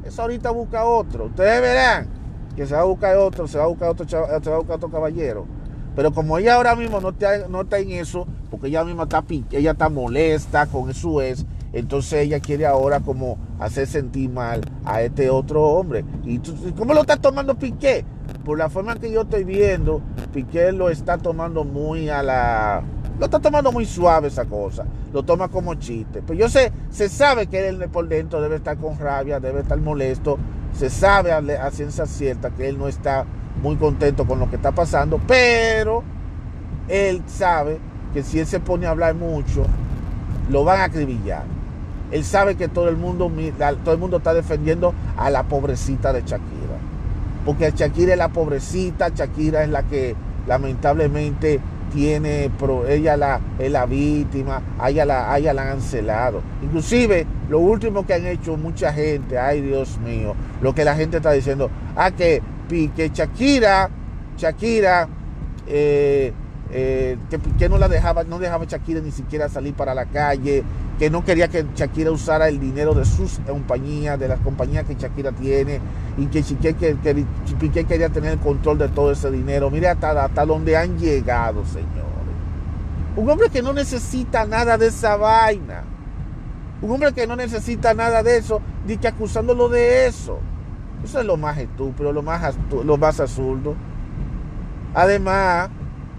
Eso 0.04 0.22
ahorita 0.22 0.52
busca 0.52 0.84
otro. 0.84 1.24
Ustedes 1.24 1.60
verán 1.62 2.06
que 2.54 2.64
se 2.64 2.74
va 2.76 2.82
a 2.82 2.84
buscar 2.84 3.16
otro, 3.16 3.48
se 3.48 3.58
va 3.58 3.64
a 3.64 3.66
buscar 3.66 3.88
otro, 3.88 4.08
se 4.08 4.16
va 4.16 4.36
a 4.36 4.58
buscar 4.58 4.76
otro 4.76 4.88
caballero 4.88 5.55
Pero 5.96 6.12
como 6.12 6.36
ella 6.36 6.56
ahora 6.56 6.76
mismo 6.76 7.00
no 7.00 7.08
está, 7.08 7.48
no 7.48 7.62
en 7.62 7.90
eso, 7.92 8.26
porque 8.50 8.68
ella 8.68 8.84
misma 8.84 9.04
está, 9.04 9.24
ella 9.50 9.70
está 9.70 9.88
molesta 9.88 10.66
con 10.66 10.90
ex, 10.90 11.46
entonces 11.72 12.12
ella 12.20 12.38
quiere 12.38 12.66
ahora 12.66 13.00
como 13.00 13.38
hacer 13.58 13.86
sentir 13.86 14.28
mal 14.28 14.60
a 14.84 15.00
este 15.00 15.30
otro 15.30 15.62
hombre. 15.62 16.04
¿Y 16.24 16.38
cómo 16.76 16.92
lo 16.92 17.00
está 17.00 17.16
tomando 17.16 17.54
Piqué? 17.54 18.04
Por 18.44 18.58
la 18.58 18.68
forma 18.68 18.96
que 18.96 19.10
yo 19.10 19.22
estoy 19.22 19.44
viendo, 19.44 20.02
Piqué 20.34 20.70
lo 20.70 20.90
está 20.90 21.16
tomando 21.16 21.64
muy 21.64 22.10
a 22.10 22.22
la... 22.22 22.82
Lo 23.18 23.24
está 23.24 23.40
tomando 23.40 23.72
muy 23.72 23.86
suave 23.86 24.28
esa 24.28 24.44
cosa. 24.44 24.84
Lo 25.14 25.22
toma 25.22 25.48
como 25.48 25.74
chiste. 25.76 26.22
Pero 26.26 26.38
yo 26.38 26.48
sé, 26.50 26.72
se 26.90 27.08
sabe 27.08 27.46
que 27.46 27.66
él 27.68 27.88
por 27.90 28.06
dentro 28.06 28.42
debe 28.42 28.56
estar 28.56 28.76
con 28.76 28.98
rabia, 28.98 29.40
debe 29.40 29.60
estar 29.60 29.78
molesto. 29.78 30.38
Se 30.74 30.90
sabe 30.90 31.32
a 31.32 31.70
ciencia 31.70 32.04
cierta 32.04 32.50
que 32.50 32.68
él 32.68 32.76
no 32.76 32.86
está 32.86 33.24
muy 33.62 33.76
contento 33.76 34.26
con 34.26 34.38
lo 34.38 34.48
que 34.50 34.56
está 34.56 34.72
pasando, 34.72 35.20
pero 35.26 36.02
él 36.88 37.22
sabe 37.26 37.78
que 38.12 38.22
si 38.22 38.38
él 38.38 38.46
se 38.46 38.60
pone 38.60 38.86
a 38.86 38.90
hablar 38.90 39.14
mucho, 39.14 39.66
lo 40.50 40.64
van 40.64 40.80
a 40.80 40.84
acribillar. 40.84 41.44
Él 42.10 42.24
sabe 42.24 42.54
que 42.54 42.68
todo 42.68 42.88
el 42.88 42.96
mundo, 42.96 43.30
todo 43.82 43.94
el 43.94 44.00
mundo 44.00 44.18
está 44.18 44.32
defendiendo 44.32 44.94
a 45.16 45.28
la 45.30 45.42
pobrecita 45.42 46.12
de 46.12 46.20
Shakira. 46.20 46.78
Porque 47.44 47.72
Shakira 47.74 48.12
es 48.12 48.18
la 48.18 48.28
pobrecita, 48.28 49.08
Shakira 49.08 49.64
es 49.64 49.70
la 49.70 49.82
que 49.82 50.14
lamentablemente 50.46 51.60
tiene, 51.92 52.50
ella 52.88 53.16
la, 53.16 53.40
es 53.58 53.70
la 53.70 53.86
víctima, 53.86 54.60
ella 54.86 55.04
la, 55.04 55.36
ella 55.38 55.52
la 55.52 55.62
han 55.62 55.68
cancelado. 55.78 56.42
Inclusive, 56.62 57.26
lo 57.48 57.58
último 57.58 58.06
que 58.06 58.14
han 58.14 58.26
hecho 58.26 58.56
mucha 58.56 58.92
gente, 58.92 59.38
ay 59.38 59.60
Dios 59.60 59.98
mío, 59.98 60.34
lo 60.60 60.74
que 60.74 60.84
la 60.84 60.94
gente 60.94 61.18
está 61.18 61.32
diciendo, 61.32 61.70
ah, 61.96 62.10
que 62.10 62.42
que 62.68 63.10
Shakira, 63.12 63.90
Shakira, 64.36 65.08
eh, 65.66 66.32
eh, 66.70 67.16
que, 67.58 67.68
no 67.68 67.78
la 67.78 67.88
dejaba, 67.88 68.24
no 68.24 68.38
dejaba 68.38 68.64
a 68.64 68.66
Shakira 68.66 69.00
ni 69.00 69.12
siquiera 69.12 69.48
salir 69.48 69.74
para 69.74 69.94
la 69.94 70.06
calle, 70.06 70.64
que 70.98 71.10
no 71.10 71.24
quería 71.24 71.48
que 71.48 71.64
Shakira 71.74 72.10
usara 72.10 72.48
el 72.48 72.58
dinero 72.58 72.94
de 72.94 73.04
sus 73.04 73.38
compañías, 73.46 74.18
de 74.18 74.28
las 74.28 74.40
compañías 74.40 74.84
que 74.84 74.94
Shakira 74.94 75.32
tiene, 75.32 75.80
y 76.16 76.26
que 76.26 76.42
Piqué, 77.60 77.84
quería 77.84 78.08
tener 78.08 78.32
el 78.32 78.38
control 78.38 78.78
de 78.78 78.88
todo 78.88 79.12
ese 79.12 79.30
dinero. 79.30 79.70
Mire 79.70 79.88
hasta, 79.88 80.24
hasta 80.24 80.44
donde 80.44 80.76
han 80.76 80.98
llegado, 80.98 81.64
señores. 81.66 82.06
Un 83.16 83.30
hombre 83.30 83.48
que 83.48 83.62
no 83.62 83.72
necesita 83.72 84.44
nada 84.44 84.76
de 84.76 84.88
esa 84.88 85.16
vaina. 85.16 85.84
Un 86.82 86.90
hombre 86.90 87.12
que 87.12 87.26
no 87.26 87.36
necesita 87.36 87.94
nada 87.94 88.22
de 88.22 88.38
eso, 88.38 88.60
ni 88.86 88.98
que 88.98 89.08
acusándolo 89.08 89.68
de 89.68 90.06
eso. 90.06 90.38
Eso 91.04 91.20
es 91.20 91.26
lo 91.26 91.36
más 91.36 91.58
estúpido, 91.58 92.12
lo 92.12 92.22
más, 92.22 92.56
lo 92.84 92.96
más 92.96 93.20
absurdo. 93.20 93.74
Además, 94.94 95.70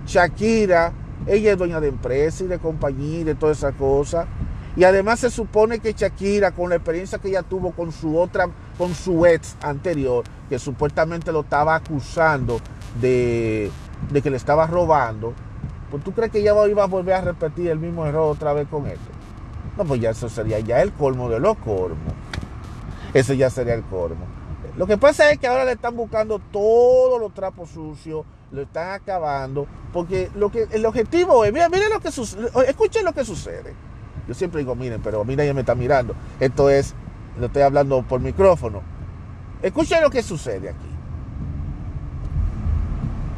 Shakira, 0.05 0.93
ella 1.25 1.51
es 1.51 1.57
dueña 1.57 1.79
de 1.79 1.89
empresa 1.89 2.43
y 2.43 2.48
de 2.48 2.60
compañía 2.60 3.19
y 3.19 3.24
de 3.24 3.36
todas 3.36 3.57
esas 3.57 3.74
cosas. 3.75 4.27
Y 4.75 4.84
además 4.84 5.19
se 5.19 5.31
supone 5.31 5.79
que 5.79 5.93
Shakira, 5.93 6.51
con 6.51 6.69
la 6.69 6.75
experiencia 6.75 7.17
que 7.17 7.29
ella 7.29 7.41
tuvo 7.41 7.72
con 7.72 7.91
su 7.91 8.17
otra, 8.17 8.48
con 8.77 8.93
su 8.93 9.25
ex 9.25 9.57
anterior, 9.62 10.24
que 10.50 10.60
supuestamente 10.60 11.31
lo 11.31 11.41
estaba 11.41 11.75
acusando 11.75 12.60
de, 13.01 13.72
de 14.12 14.22
que 14.22 14.29
le 14.29 14.38
estaba 14.38 14.67
robando, 14.67 15.34
pues 15.89 16.03
tú 16.03 16.12
crees 16.12 16.31
que 16.31 16.39
ella 16.39 16.53
iba 16.67 16.84
a 16.84 16.88
volver 16.88 17.15
a 17.15 17.22
repetir 17.22 17.69
el 17.69 17.79
mismo 17.79 18.05
error 18.05 18.31
otra 18.31 18.53
vez 18.53 18.67
con 18.67 18.86
eso. 18.86 19.00
No, 19.77 19.86
pues 19.86 20.00
ya 20.00 20.12
eso 20.12 20.29
sería 20.29 20.60
ya 20.60 20.81
el 20.81 20.91
colmo 20.93 21.29
de 21.29 21.39
los 21.39 21.57
colmos. 21.57 22.13
Eso 23.13 23.34
ya 23.34 23.50
sería 23.50 23.74
el 23.74 23.84
colmo. 23.84 24.25
Lo 24.77 24.86
que 24.86 24.98
pasa 24.98 25.31
es 25.31 25.39
que 25.39 25.48
ahora 25.48 25.65
le 25.65 25.72
están 25.72 25.96
buscando 25.96 26.38
todos 26.38 27.19
los 27.19 27.34
trapos 27.34 27.72
sucios, 27.72 28.25
lo 28.51 28.62
están 28.62 28.91
acabando, 28.91 29.65
porque 29.91 30.29
lo 30.36 30.51
que 30.51 30.67
el 30.72 30.86
objetivo 30.86 31.43
es, 31.43 31.51
mira, 31.51 31.67
miren 31.67 31.89
lo 31.89 32.00
que 32.00 32.12
sucede, 32.12 32.48
escuchen 32.67 33.03
lo 33.03 33.12
que 33.12 33.25
sucede. 33.25 33.74
Yo 34.27 34.36
siempre 34.36 34.60
digo, 34.60 34.75
miren, 34.75 35.01
pero 35.01 35.25
mira, 35.25 35.43
ya 35.43 35.53
me 35.55 35.62
está 35.62 35.74
mirando. 35.74 36.13
Esto 36.39 36.69
es, 36.69 36.93
lo 37.39 37.48
estoy 37.48 37.63
hablando 37.63 38.03
por 38.03 38.19
micrófono. 38.19 38.84
Escuchen 39.63 40.01
lo 40.03 40.12
que 40.12 40.22
sucede 40.22 40.69
aquí. 40.69 40.89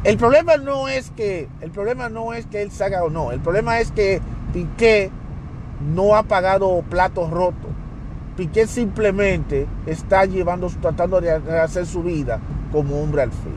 El 0.04 0.18
problema 0.18 0.58
no 0.58 0.88
es 0.88 1.10
que, 1.10 1.48
el 1.62 1.70
problema 1.70 2.10
no 2.10 2.34
es 2.34 2.44
que 2.46 2.60
él 2.60 2.70
salga 2.70 3.02
o 3.02 3.08
no. 3.08 3.32
El 3.32 3.40
problema 3.40 3.80
es 3.80 3.92
que 3.92 4.20
Piqué 4.52 5.10
no 5.94 6.16
ha 6.16 6.22
pagado 6.22 6.82
platos 6.82 7.30
rotos. 7.30 7.69
Piqué 8.40 8.66
simplemente 8.66 9.66
está 9.84 10.24
llevando, 10.24 10.70
tratando 10.80 11.20
de 11.20 11.30
hacer 11.30 11.84
su 11.84 12.02
vida 12.02 12.40
como 12.72 12.98
hombre 13.02 13.20
al 13.20 13.32
fin. 13.32 13.52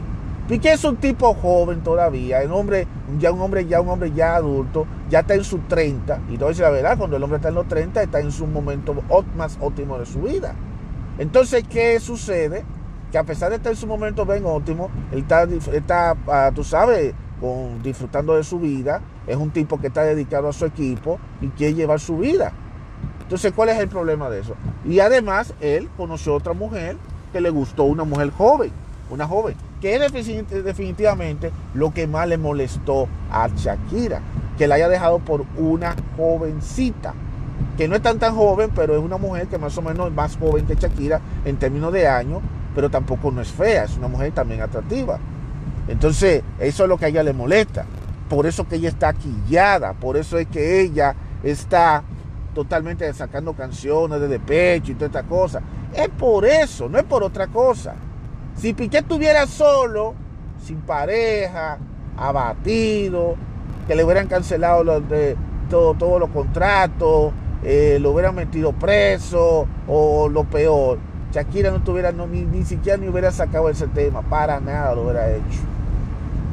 Piqué 0.50 0.74
es 0.74 0.84
un 0.84 0.98
tipo 0.98 1.34
joven 1.36 1.84
todavía, 1.84 2.42
un 2.44 2.52
hombre, 2.52 2.86
ya 3.18 3.32
un 3.32 3.40
hombre, 3.40 3.66
ya 3.66 3.80
un 3.80 3.88
hombre 3.88 4.12
ya 4.12 4.36
adulto, 4.36 4.86
ya 5.10 5.22
está 5.22 5.36
en 5.36 5.46
sus 5.46 5.66
30, 5.70 6.24
y 6.28 6.34
entonces 6.34 6.60
la 6.60 6.70
verdad, 6.70 6.98
cuando 6.98 7.16
el 7.16 7.24
hombre 7.24 7.38
está 7.38 7.48
en 7.48 7.56
los 7.56 7.66
30, 7.70 8.04
está 8.04 8.20
en 8.20 8.34
su 8.34 8.46
momento 8.46 8.94
más 9.38 9.58
óptimo 9.62 9.98
de 9.98 10.06
su 10.06 10.22
vida. 10.24 10.54
Entonces, 11.18 11.64
¿qué 11.70 11.98
sucede? 12.02 12.66
Que 13.10 13.18
a 13.18 13.24
pesar 13.24 13.52
de 13.52 13.56
estar 13.56 13.72
en 13.72 13.78
su 13.78 13.88
momento 13.88 14.26
bien 14.26 14.44
óptimo, 14.46 14.90
él 15.14 15.20
está, 15.20 15.44
está 15.44 16.18
ah, 16.28 16.52
tú 16.54 16.66
sabes, 16.66 17.14
con, 17.40 17.82
disfrutando 17.82 18.36
de 18.36 18.44
su 18.44 18.60
vida, 18.60 19.00
es 19.28 19.38
un 19.38 19.52
tipo 19.52 19.80
que 19.80 19.88
está 19.88 20.04
dedicado 20.04 20.50
a 20.50 20.52
su 20.52 20.66
equipo 20.66 21.20
y 21.40 21.48
quiere 21.48 21.74
llevar 21.74 22.02
su 22.02 22.18
vida. 22.18 22.52
Entonces, 23.34 23.54
¿cuál 23.56 23.70
es 23.70 23.80
el 23.80 23.88
problema 23.88 24.30
de 24.30 24.42
eso? 24.42 24.54
Y 24.86 25.00
además, 25.00 25.56
él 25.60 25.90
conoció 25.98 26.34
a 26.34 26.36
otra 26.36 26.54
mujer 26.54 26.98
que 27.32 27.42
le 27.42 27.50
gustó, 27.50 27.86
una 27.86 28.04
mujer 28.04 28.30
joven, 28.30 28.72
una 29.10 29.28
joven, 29.28 29.56
que 29.82 29.96
es 29.96 30.14
definitivamente 30.64 31.52
lo 31.74 31.92
que 31.92 32.06
más 32.06 32.28
le 32.28 32.38
molestó 32.38 33.08
a 33.32 33.48
Shakira, 33.48 34.22
que 34.56 34.68
la 34.68 34.76
haya 34.76 34.88
dejado 34.88 35.18
por 35.18 35.46
una 35.58 35.96
jovencita, 36.16 37.16
que 37.76 37.88
no 37.88 37.96
es 37.96 38.04
tan 38.04 38.20
tan 38.20 38.36
joven, 38.36 38.70
pero 38.76 38.96
es 38.96 39.02
una 39.02 39.18
mujer 39.18 39.48
que 39.48 39.58
más 39.58 39.76
o 39.80 39.82
menos 39.82 40.10
es 40.10 40.14
más 40.14 40.38
joven 40.38 40.68
que 40.68 40.76
Shakira 40.76 41.20
en 41.44 41.58
términos 41.58 41.92
de 41.92 42.08
años, 42.08 42.40
pero 42.76 42.92
tampoco 42.92 43.32
no 43.32 43.42
es 43.42 43.52
fea, 43.52 43.86
es 43.86 43.98
una 43.98 44.10
mujer 44.10 44.32
también 44.34 44.62
atractiva. 44.62 45.18
Entonces, 45.88 46.44
eso 46.60 46.84
es 46.84 46.88
lo 46.88 47.00
que 47.00 47.06
a 47.06 47.08
ella 47.08 47.24
le 47.24 47.34
molesta. 47.34 47.84
Por 48.30 48.46
eso 48.46 48.68
que 48.68 48.76
ella 48.76 48.90
está 48.90 49.12
quillada, 49.14 49.94
por 49.94 50.18
eso 50.18 50.38
es 50.38 50.46
que 50.46 50.82
ella 50.82 51.16
está 51.42 52.04
totalmente 52.54 53.12
sacando 53.14 53.54
canciones 53.54 54.22
de 54.22 54.40
pecho 54.40 54.92
y 54.92 54.96
toda 54.96 55.08
esta 55.08 55.24
cosa. 55.24 55.62
Es 55.94 56.10
por 56.10 56.46
eso, 56.46 56.90
no 56.90 56.98
es 56.98 57.04
por 57.04 57.24
otra 57.24 57.48
cosa. 57.48 57.96
Si 58.56 58.74
Piqué 58.74 59.00
estuviera 59.00 59.48
solo, 59.48 60.14
sin 60.64 60.82
pareja, 60.82 61.78
abatido, 62.18 63.36
que 63.88 63.96
le 63.96 64.04
hubieran 64.04 64.28
cancelado 64.28 64.84
los 64.84 65.10
de, 65.10 65.36
todo, 65.70 65.94
todos 65.96 66.20
los 66.20 66.30
contratos, 66.30 67.34
eh, 67.64 67.98
lo 68.00 68.12
hubieran 68.12 68.36
metido 68.36 68.74
preso 68.74 69.68
o 69.88 70.30
lo 70.30 70.44
peor, 70.44 71.00
Shakira 71.32 71.72
no 71.72 71.82
tuviera, 71.82 72.12
ni, 72.12 72.42
ni 72.42 72.64
siquiera 72.64 72.98
ni 72.98 73.08
hubiera 73.08 73.32
sacado 73.32 73.70
ese 73.70 73.88
tema, 73.88 74.22
para 74.22 74.60
nada 74.60 74.94
lo 74.94 75.04
hubiera 75.04 75.32
hecho 75.32 75.73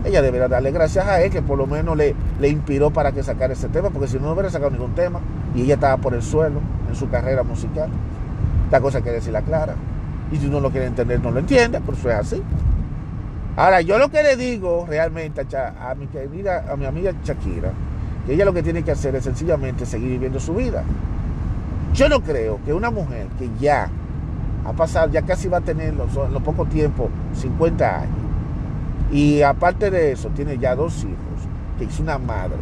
ella 0.05 0.23
debería 0.23 0.49
darle 0.49 0.71
gracias 0.71 1.07
a 1.07 1.21
él 1.23 1.31
que 1.31 1.43
por 1.43 1.59
lo 1.59 1.67
menos 1.67 1.97
le, 1.97 2.15
le 2.41 2.49
inspiró 2.49 2.91
para 2.91 3.13
que 3.13 3.23
sacara 3.23 3.53
ese 3.53 3.69
tema, 3.69 3.91
porque 3.91 4.09
si 4.09 4.17
no, 4.17 4.27
no 4.27 4.33
hubiera 4.33 4.51
sacado 4.51 4.71
ningún 4.71 4.95
tema 4.95 5.21
y 5.55 5.63
ella 5.63 5.75
estaba 5.75 5.97
por 5.99 6.15
el 6.15 6.23
suelo 6.23 6.61
en 6.89 6.95
su 6.95 7.09
carrera 7.09 7.43
musical. 7.43 7.91
La 8.71 8.81
cosa 8.81 8.99
hay 8.99 9.05
que 9.05 9.11
decirla 9.11 9.43
clara. 9.43 9.75
Y 10.33 10.37
si 10.37 10.47
uno 10.47 10.61
lo 10.61 10.71
quiere 10.71 10.87
entender, 10.87 11.21
no 11.21 11.31
lo 11.31 11.41
entiende, 11.41 11.81
por 11.81 11.95
eso 11.95 12.09
es 12.09 12.17
así. 12.17 12.43
Ahora, 13.57 13.81
yo 13.81 13.99
lo 13.99 14.11
que 14.11 14.23
le 14.23 14.37
digo 14.37 14.87
realmente 14.89 15.45
a, 15.57 15.95
mi 15.95 16.07
querida, 16.07 16.65
a 16.71 16.77
mi 16.77 16.87
amiga 16.87 17.13
Shakira, 17.25 17.73
que 18.25 18.35
ella 18.35 18.45
lo 18.45 18.53
que 18.53 18.63
tiene 18.63 18.83
que 18.85 18.93
hacer 18.93 19.15
es 19.17 19.25
sencillamente 19.25 19.85
seguir 19.85 20.09
viviendo 20.09 20.39
su 20.39 20.55
vida. 20.55 20.85
Yo 21.93 22.09
no 22.09 22.21
creo 22.21 22.61
que 22.65 22.73
una 22.73 22.91
mujer 22.91 23.27
que 23.39 23.51
ya 23.61 23.91
ha 24.65 24.73
pasado, 24.73 25.11
ya 25.11 25.23
casi 25.23 25.49
va 25.49 25.59
a 25.59 25.61
tener 25.63 25.89
en 25.89 25.99
lo 25.99 26.41
poco 26.41 26.65
tiempo 26.67 27.11
50 27.35 28.01
años, 28.01 28.20
y 29.13 29.43
aparte 29.43 29.91
de 29.91 30.13
eso, 30.13 30.29
tiene 30.29 30.59
ya 30.59 30.77
dos 30.77 30.99
hijos, 31.03 31.17
que 31.79 31.85
es 31.85 31.99
una 31.99 32.19
madre. 32.19 32.57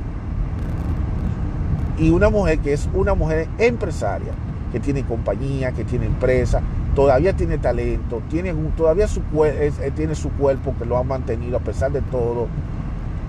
Y 1.99 2.11
una 2.11 2.31
mujer 2.31 2.61
que 2.61 2.73
es 2.73 2.89
una 2.95 3.15
mujer 3.15 3.49
empresaria, 3.59 4.33
que 4.73 4.81
tiene 4.81 5.05
compañía, 5.05 5.73
que 5.73 5.85
tiene 5.85 6.07
empresa, 6.07 6.63
todavía 6.95 7.35
tiene 7.35 7.59
talento, 7.59 8.23
tiene, 8.31 8.55
todavía 8.77 9.09
su, 9.09 9.21
eh, 9.45 9.93
tiene 9.95 10.15
su 10.15 10.31
cuerpo 10.31 10.75
que 10.79 10.87
lo 10.87 10.97
ha 10.97 11.03
mantenido 11.03 11.59
a 11.59 11.61
pesar 11.61 11.93
de 11.93 12.01
todo. 12.03 12.47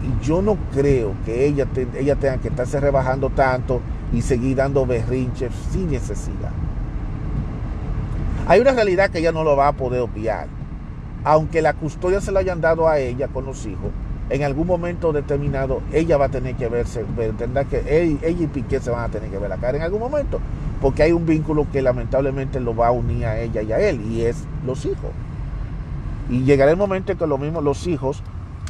Y 0.02 0.26
yo 0.26 0.42
no 0.42 0.58
creo 0.74 1.14
que 1.26 1.46
ella, 1.46 1.68
ella 1.98 2.16
tenga 2.16 2.38
que 2.38 2.48
estarse 2.48 2.80
rebajando 2.80 3.30
tanto 3.32 3.82
y 4.14 4.22
seguir 4.22 4.56
dando 4.56 4.86
berrinches 4.86 5.54
sin 5.72 5.92
necesidad. 5.92 6.52
Hay 8.48 8.62
una 8.62 8.72
realidad 8.72 9.10
que 9.10 9.20
ella 9.20 9.34
no 9.34 9.44
lo 9.44 9.58
va 9.58 9.68
a 9.68 9.74
poder 9.74 10.02
obviar 10.02 10.59
aunque 11.30 11.62
la 11.62 11.74
custodia 11.74 12.22
se 12.22 12.32
la 12.32 12.40
hayan 12.40 12.60
dado 12.60 12.88
a 12.88 12.98
ella 12.98 13.28
con 13.28 13.46
los 13.46 13.64
hijos, 13.68 13.92
en 14.32 14.42
algún 14.42 14.66
momento 14.66 15.14
determinado 15.14 15.84
ella 15.94 16.18
va 16.18 16.26
a 16.26 16.30
tener 16.30 16.56
que 16.56 16.68
verse, 16.68 17.06
tendrá 17.38 17.66
que 17.66 17.84
ella, 17.88 18.28
y 18.28 18.48
Piqué 18.48 18.80
se 18.80 18.90
van 18.90 19.04
a 19.04 19.10
tener 19.10 19.30
que 19.30 19.38
ver 19.38 19.48
la 19.48 19.58
cara 19.58 19.78
en 19.78 19.84
algún 19.84 20.00
momento, 20.00 20.40
porque 20.82 21.04
hay 21.04 21.12
un 21.12 21.28
vínculo 21.28 21.68
que 21.72 21.84
lamentablemente 21.84 22.60
lo 22.60 22.76
va 22.76 22.88
a 22.88 22.92
unir 22.92 23.28
a 23.28 23.40
ella 23.40 23.62
y 23.62 23.72
a 23.72 23.80
él, 23.80 24.02
y 24.12 24.22
es 24.24 24.44
los 24.66 24.86
hijos. 24.86 25.12
Y 26.32 26.46
llegará 26.46 26.72
el 26.72 26.78
momento 26.78 27.12
en 27.12 27.20
que 27.20 27.28
lo 27.28 27.38
mismo 27.38 27.62
los 27.62 27.86
hijos 27.86 28.24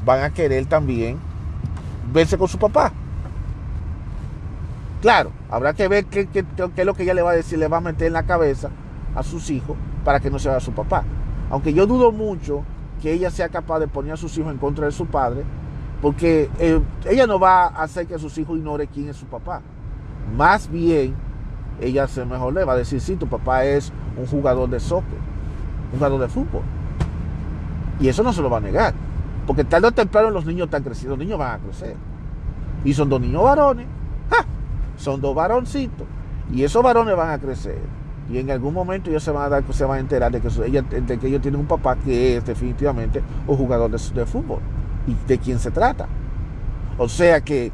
van 0.04 0.24
a 0.24 0.32
querer 0.32 0.66
también 0.66 1.18
verse 2.12 2.38
con 2.38 2.50
su 2.50 2.60
papá. 2.60 2.92
Claro, 5.01 5.32
habrá 5.50 5.74
que 5.75 5.88
ver 5.88 6.08
qué, 6.08 6.28
es 6.34 6.86
lo 6.86 6.94
que 6.94 7.04
ella 7.04 7.13
le 7.13 7.22
va 7.22 7.32
a 7.32 7.36
decir, 7.36 7.58
le 7.58 7.70
va 7.70 7.78
a 7.78 7.82
meter 7.82 8.08
en 8.08 8.13
la 8.13 8.24
cabeza 8.24 8.70
a 9.16 9.24
sus 9.24 9.50
hijos 9.50 9.78
para 10.04 10.20
que 10.20 10.30
no 10.30 10.39
se 10.39 10.50
vaya 10.50 10.60
su 10.60 10.74
papá. 10.74 11.06
Aunque 11.50 11.74
yo 11.74 11.88
dudo 11.88 12.12
mucho 12.12 12.63
que 13.01 13.13
ella 13.13 13.32
sea 13.32 13.50
capaz 13.50 13.79
de 13.79 13.88
poner 13.88 14.13
a 14.13 14.18
sus 14.18 14.38
hijos 14.38 14.51
en 14.51 14.58
contra 14.58 14.86
de 14.86 14.91
su 14.91 15.06
padre, 15.06 15.44
porque 16.01 16.50
eh, 16.60 16.82
ella 17.10 17.27
no 17.27 17.39
va 17.39 17.63
a 17.63 17.84
hacer 17.84 18.08
que 18.08 18.18
sus 18.20 18.38
hijos 18.38 18.58
ignore 18.58 18.88
quién 18.88 19.10
es 19.10 19.18
su 19.18 19.25
papá. 19.25 19.62
Más 20.36 20.70
bien, 20.70 21.15
ella 21.82 22.08
se 22.08 22.25
mejor 22.25 22.53
le 22.53 22.63
va 22.63 22.74
a 22.74 22.77
decir, 22.77 23.01
sí, 23.01 23.15
tu 23.15 23.27
papá 23.27 23.65
es 23.65 23.91
un 24.18 24.25
jugador 24.27 24.70
de 24.70 24.79
soccer, 24.79 25.18
un 25.91 25.98
jugador 25.98 26.22
de 26.22 26.27
fútbol. 26.27 26.62
Y 28.00 28.08
eso 28.08 28.24
no 28.24 28.32
se 28.32 28.41
lo 28.41 28.50
va 28.50 28.58
a 28.58 28.62
negar. 28.62 28.94
Porque 29.48 29.63
tarde 29.63 29.88
o 29.88 29.91
temprano 29.91 30.29
los 30.29 30.46
niños 30.46 30.65
están 30.65 30.84
creciendo, 30.84 31.15
los 31.15 31.25
niños 31.25 31.39
van 31.39 31.56
a 31.56 31.63
crecer. 31.63 31.96
Y 32.86 32.94
son 32.94 33.10
dos 33.10 33.20
niños 33.20 33.44
varones. 33.44 33.88
Son 35.00 35.22
dos 35.22 35.34
varoncitos. 35.34 36.06
Y 36.53 36.63
esos 36.63 36.84
varones 36.84 37.15
van 37.15 37.32
a 37.32 37.39
crecer. 37.39 37.79
Y 38.32 38.38
en 38.38 38.52
algún 38.52 38.74
momento 38.74 39.10
ellos 39.10 39.24
se 39.24 39.32
van 39.32 39.52
a 39.52 40.00
enterar 40.00 40.32
de 40.32 40.40
que, 40.40 40.50
de 40.50 41.18
que 41.18 41.28
ellos 41.28 41.42
tienen 41.42 41.60
un 41.60 41.66
papá 41.66 41.96
que 41.96 42.38
es 42.38 42.46
definitivamente 42.46 43.24
un 43.48 43.58
jugador 43.58 43.90
de, 43.90 44.26
fútbol. 44.26 44.60
Y 45.08 45.16
de 45.28 45.40
quién 45.40 45.58
se 45.58 45.72
trata. 45.72 46.08
O 46.98 47.10
sea 47.10 47.42
que 47.42 47.72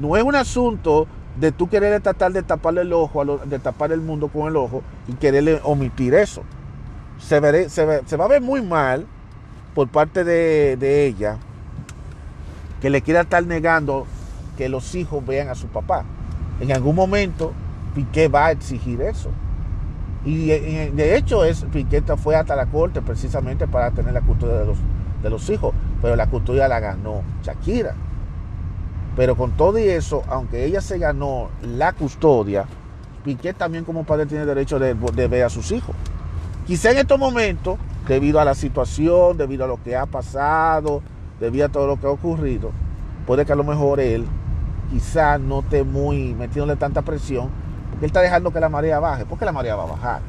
no 0.00 0.16
es 0.16 0.24
un 0.24 0.34
asunto 0.34 1.06
de 1.38 1.52
tú 1.52 1.68
querer 1.68 2.00
tratar 2.00 2.32
de 2.32 2.42
taparle 2.42 2.80
el 2.80 2.92
ojo, 2.92 3.38
de 3.38 3.58
tapar 3.60 3.92
el 3.92 4.00
mundo 4.00 4.28
con 4.28 4.48
el 4.48 4.56
ojo 4.56 4.82
y 5.06 5.12
quererle 5.12 5.60
omitir 5.62 6.14
eso. 6.14 6.42
Se, 7.18 7.68
se, 7.68 8.16
va 8.16 8.24
a 8.24 8.28
ver 8.28 8.42
muy 8.42 8.60
mal 8.60 9.06
por 9.74 9.88
parte 9.88 10.24
de, 10.24 10.76
de, 10.76 11.06
ella 11.06 11.38
que 12.80 12.90
le 12.90 13.00
quiera 13.02 13.20
estar 13.20 13.46
negando 13.46 14.06
que 14.58 14.68
los 14.68 14.96
hijos 14.96 15.24
vean 15.24 15.48
a 15.48 15.54
su 15.54 15.68
papá. 15.68 16.04
En 16.60 16.72
algún 16.72 16.96
momento 16.96 17.52
Piqué 17.94 18.28
va 18.28 18.46
a 18.46 18.50
exigir 18.50 19.00
eso. 19.00 19.30
Y 20.24 20.46
de 20.46 21.16
hecho 21.16 21.44
es, 21.44 21.64
Piqué 21.72 22.02
fue 22.16 22.36
hasta 22.36 22.54
la 22.54 22.66
corte 22.66 23.02
precisamente 23.02 23.66
para 23.66 23.90
tener 23.90 24.12
la 24.12 24.20
custodia 24.20 24.58
de 24.58 24.66
los, 24.66 24.78
de 25.22 25.30
los 25.30 25.50
hijos, 25.50 25.74
pero 26.00 26.14
la 26.14 26.28
custodia 26.28 26.68
la 26.68 26.78
ganó 26.78 27.22
Shakira. 27.42 27.94
Pero 29.16 29.36
con 29.36 29.52
todo 29.52 29.78
y 29.78 29.82
eso, 29.82 30.22
aunque 30.28 30.64
ella 30.64 30.80
se 30.80 30.98
ganó 30.98 31.50
la 31.62 31.92
custodia, 31.92 32.66
Piqué 33.24 33.52
también 33.52 33.84
como 33.84 34.04
padre 34.04 34.26
tiene 34.26 34.46
derecho 34.46 34.78
de, 34.78 34.94
de 34.94 35.28
ver 35.28 35.44
a 35.44 35.48
sus 35.48 35.70
hijos. 35.72 35.94
Quizá 36.66 36.92
en 36.92 36.98
estos 36.98 37.18
momentos, 37.18 37.78
debido 38.06 38.40
a 38.40 38.44
la 38.44 38.54
situación, 38.54 39.36
debido 39.36 39.64
a 39.64 39.68
lo 39.68 39.82
que 39.82 39.96
ha 39.96 40.06
pasado, 40.06 41.02
debido 41.40 41.66
a 41.66 41.68
todo 41.68 41.86
lo 41.88 42.00
que 42.00 42.06
ha 42.06 42.10
ocurrido, 42.10 42.70
puede 43.26 43.44
que 43.44 43.52
a 43.52 43.56
lo 43.56 43.64
mejor 43.64 44.00
él 44.00 44.24
quizá 44.92 45.38
no 45.38 45.60
esté 45.60 45.84
muy 45.84 46.34
metiéndole 46.34 46.76
tanta 46.76 47.02
presión, 47.02 47.50
él 48.00 48.06
está 48.06 48.20
dejando 48.20 48.52
que 48.52 48.60
la 48.60 48.68
marea 48.68 48.98
baje, 49.00 49.24
porque 49.26 49.44
la 49.44 49.52
marea 49.52 49.76
va 49.76 49.84
a 49.84 49.86
bajar. 49.86 50.20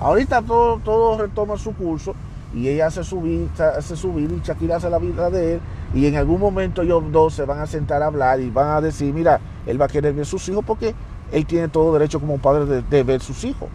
Ahorita 0.00 0.42
todo, 0.42 0.78
todo 0.78 1.18
retoma 1.18 1.56
su 1.56 1.74
curso 1.74 2.14
y 2.54 2.68
ella 2.68 2.86
hace 2.86 3.04
subir, 3.04 3.48
hace 3.58 3.96
subir 3.96 4.30
y 4.30 4.40
Shakira 4.46 4.76
hace 4.76 4.88
la 4.88 4.98
vida 4.98 5.28
de 5.28 5.54
él 5.54 5.60
y 5.92 6.06
en 6.06 6.16
algún 6.16 6.40
momento 6.40 6.82
ellos 6.82 7.02
dos 7.10 7.34
se 7.34 7.44
van 7.44 7.58
a 7.58 7.66
sentar 7.66 8.02
a 8.02 8.06
hablar 8.06 8.40
y 8.40 8.50
van 8.50 8.68
a 8.68 8.80
decir, 8.80 9.12
mira, 9.12 9.40
él 9.66 9.80
va 9.80 9.86
a 9.86 9.88
querer 9.88 10.14
ver 10.14 10.24
sus 10.24 10.48
hijos 10.48 10.64
porque 10.64 10.94
él 11.32 11.46
tiene 11.46 11.68
todo 11.68 11.92
derecho 11.92 12.20
como 12.20 12.38
padre 12.38 12.82
de, 12.82 13.02
ver 13.02 13.20
sus 13.20 13.44
hijos. 13.44 13.68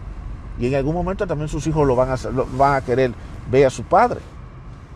Y 0.58 0.68
en 0.68 0.74
algún 0.76 0.94
momento 0.94 1.26
también 1.26 1.48
sus 1.48 1.66
hijos 1.66 1.86
lo 1.86 1.94
van 1.94 2.10
a, 2.10 2.16
van 2.56 2.74
a 2.76 2.80
querer 2.80 3.12
ver 3.50 3.66
a 3.66 3.70
su 3.70 3.84
padre. 3.84 4.20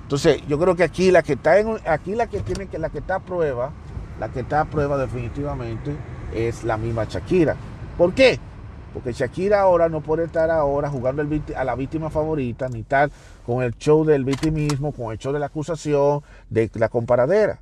Entonces, 0.02 0.40
yo 0.48 0.58
creo 0.58 0.74
que 0.74 0.84
aquí 0.84 1.10
la 1.10 1.22
que 1.22 1.34
está 1.34 1.54
aquí 1.86 2.14
la 2.14 2.28
que 2.28 2.40
tiene 2.40 2.66
que 2.66 2.78
la 2.78 2.88
que 2.88 2.98
está 2.98 3.16
a 3.16 3.20
prueba 3.20 3.72
la 4.18 4.28
que 4.28 4.40
está 4.40 4.62
a 4.62 4.64
prueba 4.64 4.96
definitivamente 4.98 5.96
es 6.34 6.64
la 6.64 6.76
misma 6.76 7.04
Shakira. 7.04 7.56
¿Por 7.96 8.12
qué? 8.12 8.38
Porque 8.92 9.12
Shakira 9.12 9.60
ahora 9.60 9.88
no 9.88 10.00
puede 10.00 10.24
estar 10.24 10.50
ahora 10.50 10.88
jugando 10.88 11.22
a 11.56 11.64
la 11.64 11.74
víctima 11.74 12.10
favorita, 12.10 12.68
ni 12.68 12.80
estar 12.80 13.10
con 13.46 13.62
el 13.62 13.76
show 13.76 14.04
del 14.04 14.24
victimismo, 14.24 14.92
con 14.92 15.12
el 15.12 15.18
show 15.18 15.32
de 15.32 15.38
la 15.38 15.46
acusación, 15.46 16.22
de 16.48 16.70
la 16.74 16.88
comparadera. 16.88 17.60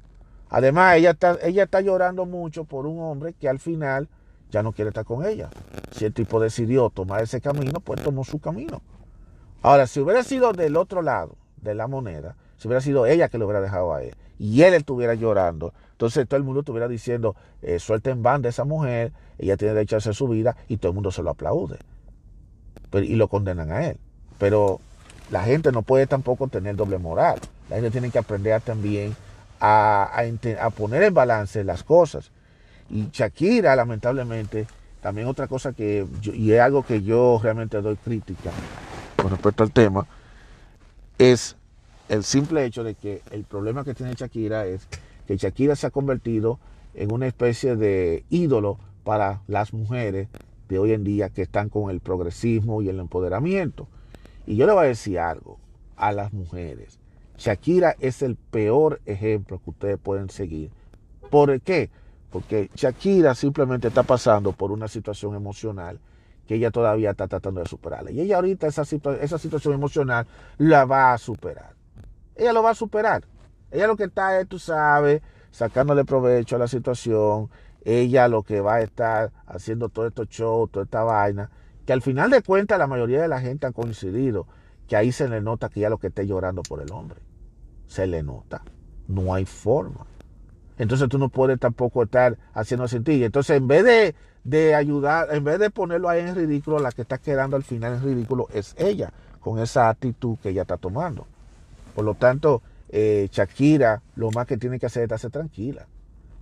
Además, 0.48 0.96
ella 0.96 1.10
está, 1.10 1.36
ella 1.42 1.64
está 1.64 1.80
llorando 1.80 2.24
mucho 2.24 2.64
por 2.64 2.86
un 2.86 3.00
hombre 3.00 3.32
que 3.32 3.48
al 3.48 3.58
final 3.58 4.08
ya 4.50 4.62
no 4.62 4.72
quiere 4.72 4.90
estar 4.90 5.04
con 5.04 5.26
ella. 5.26 5.50
Si 5.90 6.04
el 6.04 6.12
tipo 6.12 6.40
decidió 6.40 6.90
tomar 6.90 7.22
ese 7.22 7.40
camino, 7.40 7.80
pues 7.80 8.02
tomó 8.02 8.24
su 8.24 8.38
camino. 8.38 8.80
Ahora, 9.62 9.86
si 9.86 10.00
hubiera 10.00 10.22
sido 10.22 10.52
del 10.52 10.76
otro 10.76 11.02
lado 11.02 11.36
de 11.60 11.74
la 11.74 11.88
moneda, 11.88 12.36
si 12.56 12.68
hubiera 12.68 12.80
sido 12.80 13.06
ella 13.06 13.28
que 13.28 13.38
lo 13.38 13.46
hubiera 13.46 13.60
dejado 13.60 13.94
a 13.94 14.02
él 14.02 14.14
y 14.38 14.62
él 14.62 14.74
estuviera 14.74 15.14
llorando, 15.14 15.72
entonces 15.92 16.28
todo 16.28 16.36
el 16.36 16.44
mundo 16.44 16.60
estuviera 16.60 16.88
diciendo, 16.88 17.36
eh, 17.62 17.78
suelten 17.78 18.22
banda 18.22 18.48
a 18.48 18.50
esa 18.50 18.64
mujer, 18.64 19.12
ella 19.38 19.56
tiene 19.56 19.74
derecho 19.74 19.96
a 19.96 19.98
hacer 19.98 20.14
su 20.14 20.28
vida 20.28 20.56
y 20.68 20.76
todo 20.76 20.90
el 20.90 20.94
mundo 20.94 21.10
se 21.10 21.22
lo 21.22 21.30
aplaude. 21.30 21.78
y 22.92 23.14
lo 23.16 23.28
condenan 23.28 23.72
a 23.72 23.86
él. 23.86 23.98
Pero 24.38 24.80
la 25.30 25.42
gente 25.42 25.72
no 25.72 25.82
puede 25.82 26.06
tampoco 26.06 26.48
tener 26.48 26.76
doble 26.76 26.98
moral. 26.98 27.38
La 27.68 27.76
gente 27.76 27.90
tiene 27.90 28.10
que 28.10 28.18
aprender 28.18 28.60
también 28.62 29.14
a, 29.60 30.10
a, 30.60 30.70
poner 30.70 31.02
en 31.02 31.14
balance 31.14 31.64
las 31.64 31.82
cosas. 31.82 32.30
Y 32.88 33.08
Shakira, 33.10 33.74
lamentablemente, 33.74 34.66
también 35.00 35.26
otra 35.26 35.48
cosa 35.48 35.72
que, 35.72 36.06
y 36.22 36.52
es 36.52 36.60
algo 36.60 36.84
que 36.84 37.02
yo 37.02 37.40
realmente 37.42 37.80
doy 37.80 37.96
crítica 37.96 38.50
con 39.16 39.30
respecto 39.30 39.62
al 39.62 39.72
tema, 39.72 40.06
es 41.18 41.55
el 42.08 42.24
simple 42.24 42.64
hecho 42.64 42.84
de 42.84 42.94
que 42.94 43.22
el 43.30 43.44
problema 43.44 43.84
que 43.84 43.94
tiene 43.94 44.14
Shakira 44.14 44.66
es 44.66 44.86
que 45.26 45.36
Shakira 45.36 45.74
se 45.74 45.88
ha 45.88 45.90
convertido 45.90 46.58
en 46.94 47.12
una 47.12 47.26
especie 47.26 47.76
de 47.76 48.24
ídolo 48.30 48.78
para 49.04 49.42
las 49.48 49.72
mujeres 49.72 50.28
de 50.68 50.78
hoy 50.78 50.92
en 50.92 51.04
día 51.04 51.30
que 51.30 51.42
están 51.42 51.68
con 51.68 51.90
el 51.90 52.00
progresismo 52.00 52.82
y 52.82 52.88
el 52.88 53.00
empoderamiento. 53.00 53.88
Y 54.46 54.56
yo 54.56 54.66
le 54.66 54.72
voy 54.72 54.84
a 54.84 54.88
decir 54.88 55.18
algo 55.18 55.58
a 55.96 56.12
las 56.12 56.32
mujeres. 56.32 56.98
Shakira 57.38 57.96
es 58.00 58.22
el 58.22 58.36
peor 58.36 59.00
ejemplo 59.04 59.60
que 59.62 59.70
ustedes 59.70 59.98
pueden 59.98 60.30
seguir. 60.30 60.70
¿Por 61.30 61.60
qué? 61.60 61.90
Porque 62.30 62.70
Shakira 62.74 63.34
simplemente 63.34 63.88
está 63.88 64.04
pasando 64.04 64.52
por 64.52 64.72
una 64.72 64.88
situación 64.88 65.34
emocional 65.34 65.98
que 66.46 66.54
ella 66.54 66.70
todavía 66.70 67.10
está 67.10 67.26
tratando 67.26 67.60
de 67.60 67.66
superarla. 67.66 68.12
Y 68.12 68.20
ella 68.20 68.36
ahorita 68.36 68.68
esa, 68.68 68.82
esa 69.20 69.38
situación 69.38 69.74
emocional 69.74 70.26
la 70.58 70.84
va 70.84 71.12
a 71.12 71.18
superar 71.18 71.75
ella 72.36 72.52
lo 72.52 72.62
va 72.62 72.70
a 72.70 72.74
superar. 72.74 73.24
Ella 73.70 73.86
lo 73.86 73.96
que 73.96 74.04
está 74.04 74.38
es, 74.40 74.48
tú 74.48 74.58
sabes, 74.58 75.22
sacándole 75.50 76.04
provecho 76.04 76.56
a 76.56 76.58
la 76.58 76.68
situación. 76.68 77.50
Ella 77.84 78.28
lo 78.28 78.42
que 78.42 78.60
va 78.60 78.76
a 78.76 78.80
estar 78.80 79.32
haciendo 79.46 79.88
todo 79.88 80.06
estos 80.06 80.28
shows, 80.28 80.70
toda 80.70 80.84
esta 80.84 81.02
vaina, 81.02 81.50
que 81.84 81.92
al 81.92 82.02
final 82.02 82.30
de 82.30 82.42
cuentas 82.42 82.78
la 82.78 82.86
mayoría 82.86 83.22
de 83.22 83.28
la 83.28 83.40
gente 83.40 83.66
ha 83.66 83.72
coincidido 83.72 84.46
que 84.88 84.96
ahí 84.96 85.12
se 85.12 85.28
le 85.28 85.40
nota 85.40 85.68
que 85.68 85.80
ella 85.80 85.90
lo 85.90 85.98
que 85.98 86.08
está 86.08 86.22
llorando 86.22 86.62
por 86.62 86.80
el 86.80 86.92
hombre. 86.92 87.20
Se 87.86 88.06
le 88.06 88.22
nota. 88.22 88.62
No 89.08 89.34
hay 89.34 89.44
forma. 89.44 90.06
Entonces 90.78 91.08
tú 91.08 91.18
no 91.18 91.28
puedes 91.28 91.58
tampoco 91.58 92.02
estar 92.02 92.36
haciendo 92.52 92.86
sentir. 92.88 93.22
Entonces 93.22 93.56
en 93.56 93.66
vez 93.66 93.84
de, 93.84 94.14
de 94.44 94.74
ayudar, 94.74 95.28
en 95.32 95.44
vez 95.44 95.58
de 95.58 95.70
ponerlo 95.70 96.08
ahí 96.08 96.20
en 96.20 96.34
ridículo, 96.34 96.78
la 96.78 96.92
que 96.92 97.02
está 97.02 97.18
quedando 97.18 97.56
al 97.56 97.62
final 97.62 97.94
en 97.94 98.02
ridículo 98.02 98.48
es 98.52 98.74
ella, 98.78 99.12
con 99.40 99.58
esa 99.58 99.88
actitud 99.88 100.38
que 100.42 100.50
ella 100.50 100.62
está 100.62 100.76
tomando. 100.76 101.26
Por 101.96 102.04
lo 102.04 102.12
tanto, 102.14 102.60
eh, 102.90 103.26
Shakira 103.32 104.02
lo 104.16 104.30
más 104.30 104.46
que 104.46 104.58
tiene 104.58 104.78
que 104.78 104.84
hacer 104.84 105.00
es 105.00 105.04
estarse 105.04 105.30
tranquila 105.30 105.88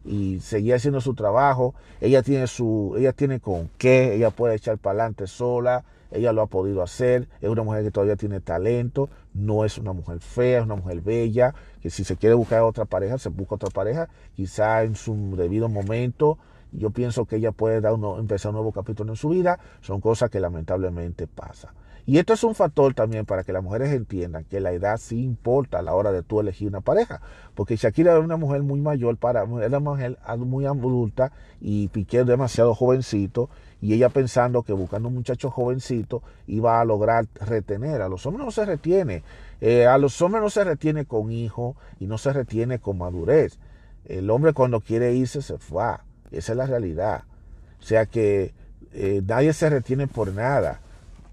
y 0.04 0.40
seguir 0.40 0.74
haciendo 0.74 1.00
su 1.00 1.14
trabajo. 1.14 1.76
Ella 2.00 2.24
tiene 2.24 2.48
su, 2.48 2.96
ella 2.98 3.12
tiene 3.12 3.38
con 3.38 3.70
qué, 3.78 4.16
ella 4.16 4.30
puede 4.30 4.56
echar 4.56 4.78
para 4.78 5.02
adelante 5.02 5.28
sola, 5.28 5.84
ella 6.10 6.32
lo 6.32 6.42
ha 6.42 6.48
podido 6.48 6.82
hacer, 6.82 7.28
es 7.40 7.48
una 7.48 7.62
mujer 7.62 7.84
que 7.84 7.92
todavía 7.92 8.16
tiene 8.16 8.40
talento, 8.40 9.08
no 9.32 9.64
es 9.64 9.78
una 9.78 9.92
mujer 9.92 10.18
fea, 10.18 10.58
es 10.58 10.64
una 10.64 10.74
mujer 10.74 11.02
bella, 11.02 11.54
que 11.80 11.88
si 11.88 12.02
se 12.02 12.16
quiere 12.16 12.34
buscar 12.34 12.62
otra 12.62 12.84
pareja, 12.84 13.16
se 13.18 13.28
busca 13.28 13.54
otra 13.54 13.70
pareja, 13.70 14.08
quizá 14.34 14.82
en 14.82 14.96
su 14.96 15.36
debido 15.36 15.68
momento. 15.68 16.36
Yo 16.72 16.90
pienso 16.90 17.26
que 17.26 17.36
ella 17.36 17.52
puede 17.52 17.80
dar 17.80 17.92
uno, 17.92 18.18
empezar 18.18 18.50
un 18.50 18.56
nuevo 18.56 18.72
capítulo 18.72 19.12
en 19.12 19.16
su 19.16 19.28
vida, 19.28 19.60
son 19.82 20.00
cosas 20.00 20.30
que 20.30 20.40
lamentablemente 20.40 21.28
pasan. 21.28 21.70
Y 22.06 22.18
esto 22.18 22.34
es 22.34 22.44
un 22.44 22.54
factor 22.54 22.92
también 22.92 23.24
para 23.24 23.44
que 23.44 23.52
las 23.52 23.62
mujeres 23.62 23.90
entiendan 23.92 24.44
que 24.44 24.60
la 24.60 24.72
edad 24.72 24.98
sí 24.98 25.22
importa 25.22 25.78
a 25.78 25.82
la 25.82 25.94
hora 25.94 26.12
de 26.12 26.22
tú 26.22 26.38
elegir 26.38 26.68
una 26.68 26.82
pareja. 26.82 27.22
Porque 27.54 27.76
Shakira 27.76 28.12
era 28.12 28.20
una 28.20 28.36
mujer 28.36 28.62
muy 28.62 28.80
mayor, 28.80 29.16
para, 29.16 29.42
era 29.42 29.68
una 29.68 29.80
mujer 29.80 30.18
muy 30.38 30.66
adulta 30.66 31.32
y 31.62 31.88
Piqué 31.88 32.24
demasiado 32.24 32.74
jovencito. 32.74 33.48
Y 33.80 33.94
ella 33.94 34.10
pensando 34.10 34.62
que 34.62 34.74
buscando 34.74 35.08
un 35.08 35.14
muchacho 35.14 35.50
jovencito 35.50 36.22
iba 36.46 36.80
a 36.80 36.84
lograr 36.84 37.26
retener. 37.40 38.02
A 38.02 38.08
los 38.08 38.26
hombres 38.26 38.44
no 38.44 38.50
se 38.50 38.66
retiene. 38.66 39.22
Eh, 39.62 39.86
a 39.86 39.96
los 39.96 40.20
hombres 40.20 40.42
no 40.42 40.50
se 40.50 40.64
retiene 40.64 41.06
con 41.06 41.32
hijos 41.32 41.76
y 42.00 42.06
no 42.06 42.18
se 42.18 42.34
retiene 42.34 42.78
con 42.80 42.98
madurez. 42.98 43.58
El 44.04 44.28
hombre 44.28 44.52
cuando 44.52 44.80
quiere 44.80 45.14
irse 45.14 45.40
se 45.40 45.56
fue. 45.56 45.96
Esa 46.30 46.52
es 46.52 46.58
la 46.58 46.66
realidad. 46.66 47.24
O 47.80 47.82
sea 47.82 48.04
que 48.04 48.52
eh, 48.92 49.22
nadie 49.26 49.54
se 49.54 49.70
retiene 49.70 50.06
por 50.06 50.32
nada 50.32 50.80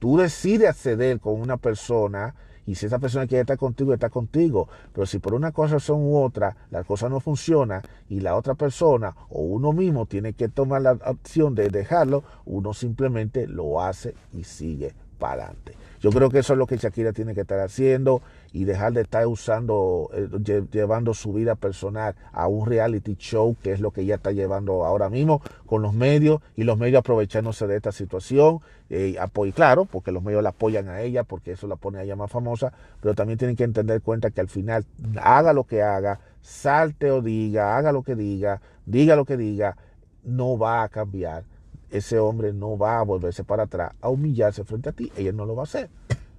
tú 0.02 0.18
decides 0.18 0.68
acceder 0.68 1.20
con 1.20 1.40
una 1.40 1.58
persona 1.58 2.34
Y 2.66 2.76
si 2.76 2.86
esa 2.86 3.00
persona 3.00 3.28
quiere 3.28 3.42
estar 3.42 3.58
contigo, 3.58 3.94
está 3.94 4.10
contigo. 4.10 4.70
Pero 4.94 5.06
si 5.06 5.20
por 5.20 5.34
una 5.34 5.52
cosa 5.52 5.80
son 5.80 6.02
u 6.02 6.18
otra, 6.18 6.56
la 6.70 6.84
cosa 6.84 7.10
no 7.10 7.20
funciona 7.20 7.82
y 8.08 8.20
la 8.20 8.36
otra 8.36 8.54
persona 8.56 9.16
o 9.30 9.42
uno 9.42 9.74
mismo 9.74 10.06
tiene 10.06 10.34
que 10.34 10.48
tomar 10.48 10.82
la 10.82 10.94
opción 11.06 11.56
de 11.56 11.70
dejarlo, 11.70 12.24
uno 12.46 12.74
simplemente 12.74 13.48
lo 13.48 13.82
hace 13.82 14.16
y 14.32 14.44
sigue 14.44 14.94
para 15.22 15.44
adelante. 15.44 15.74
Yo 16.02 16.10
creo 16.10 16.32
que 16.32 16.40
eso 16.40 16.54
es 16.54 16.60
lo 16.60 16.66
que 16.66 16.78
Shakira 16.78 17.14
tiene 17.14 17.36
que 17.36 17.42
estar 17.42 17.60
haciendo 17.60 18.24
y 18.52 18.64
dejar 18.64 18.92
de 18.92 19.02
estar 19.02 19.28
usando, 19.28 20.10
eh, 20.14 20.64
llevando 20.72 21.14
su 21.14 21.32
vida 21.32 21.54
personal 21.54 22.16
a 22.34 22.48
un 22.48 22.66
reality 22.66 23.16
show, 23.20 23.56
que 23.62 23.72
es 23.72 23.80
lo 23.80 23.92
que 23.92 24.02
ella 24.02 24.16
está 24.16 24.32
llevando 24.32 24.84
ahora 24.84 25.10
mismo 25.10 25.44
con 25.68 25.84
los 25.84 25.94
medios 25.94 26.42
y 26.56 26.64
los 26.64 26.80
medios 26.80 27.02
aprovechándose 27.02 27.68
de 27.68 27.76
esta 27.76 27.92
situación. 27.92 28.62
Eh, 28.90 29.16
claro, 29.54 29.86
porque 29.86 30.12
los 30.12 30.24
medios 30.24 30.42
la 30.42 30.50
apoyan 30.50 30.90
a 30.90 31.02
ella, 31.02 31.24
porque 31.24 31.52
eso 31.52 31.68
la 31.68 31.76
pone 31.76 32.00
a 32.00 32.04
ella 32.04 32.16
más 32.16 32.32
famosa, 32.32 32.74
pero 33.00 33.14
también 33.14 33.38
tienen 33.38 33.56
que 33.56 33.64
entender 33.64 34.02
cuenta 34.02 34.32
que 34.32 34.42
al 34.42 34.50
final, 34.50 34.84
haga 35.22 35.54
lo 35.54 35.66
que 35.66 35.84
haga, 35.84 36.20
salte 36.42 37.12
o 37.12 37.22
diga, 37.22 37.78
haga 37.78 37.92
lo 37.92 38.02
que 38.02 38.16
diga, 38.16 38.60
diga 38.88 39.16
lo 39.16 39.26
que 39.26 39.38
diga, 39.38 39.78
no 40.24 40.58
va 40.58 40.82
a 40.82 40.90
cambiar 40.90 41.44
ese 41.92 42.20
hombre 42.20 42.54
no 42.54 42.78
va 42.78 43.00
a 43.00 43.04
volverse 43.04 43.44
para 43.44 43.64
atrás 43.64 43.94
a 44.02 44.10
humillarse 44.10 44.64
frente 44.64 44.90
a 44.90 44.92
ti. 44.92 45.12
Ella 45.16 45.32
no 45.32 45.46
lo 45.46 45.56
va 45.56 45.64
a 45.64 45.66
hacer. 45.66 45.90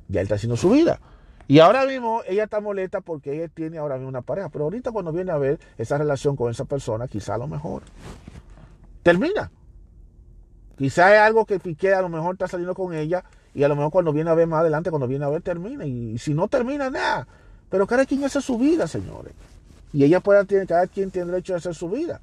Ya 0.09 0.21
él 0.21 0.25
está 0.25 0.37
haciendo 0.37 0.57
su 0.57 0.71
vida. 0.71 1.01
Y 1.49 1.59
ahora 1.59 1.87
mismo 1.87 2.23
ella 2.27 2.45
está 2.45 2.61
molesta 2.61 3.01
porque 3.01 3.35
ella 3.35 3.49
tiene 3.49 3.79
ahora 3.79 3.97
mismo 3.97 4.09
una 4.09 4.23
pareja. 4.23 4.49
Pero 4.49 4.65
ahorita 4.65 4.93
cuando 4.93 5.13
viene 5.13 5.33
a 5.33 5.39
ver 5.39 5.61
esa 5.79 5.99
relación 5.99 6.37
con 6.37 6.51
esa 6.51 6.65
persona, 6.65 7.09
quizá 7.09 7.35
a 7.35 7.39
lo 7.39 7.47
mejor 7.47 7.83
termina. 9.03 9.51
Quizá 10.77 11.15
es 11.15 11.21
algo 11.21 11.45
que 11.45 11.61
Piqué 11.61 11.95
a 11.95 12.03
lo 12.03 12.09
mejor 12.09 12.35
está 12.35 12.49
saliendo 12.49 12.75
con 12.75 12.95
ella 12.95 13.25
y 13.55 13.63
a 13.63 13.69
lo 13.69 13.77
mejor 13.77 13.93
cuando 13.93 14.13
viene 14.13 14.31
a 14.31 14.35
ver 14.35 14.47
más 14.47 14.61
adelante, 14.61 14.91
cuando 14.91 15.07
viene 15.07 15.25
a 15.25 15.29
ver, 15.29 15.43
termina. 15.43 15.85
Y, 15.85 16.19
si 16.19 16.33
no 16.35 16.49
termina, 16.49 16.91
nada. 16.91 17.27
Pero 17.69 17.87
cada 17.87 18.07
quien 18.07 18.25
hace 18.25 18.41
su 18.41 18.59
vida, 18.59 18.87
señores. 18.87 19.33
Y 19.93 20.05
ella 20.05 20.21
puede, 20.21 20.67
cada 20.67 20.87
quien 20.87 21.11
tiene 21.11 21.31
derecho 21.31 21.55
a 21.55 21.59
hacer 21.59 21.75
su 21.75 21.91
vida. 21.91 22.21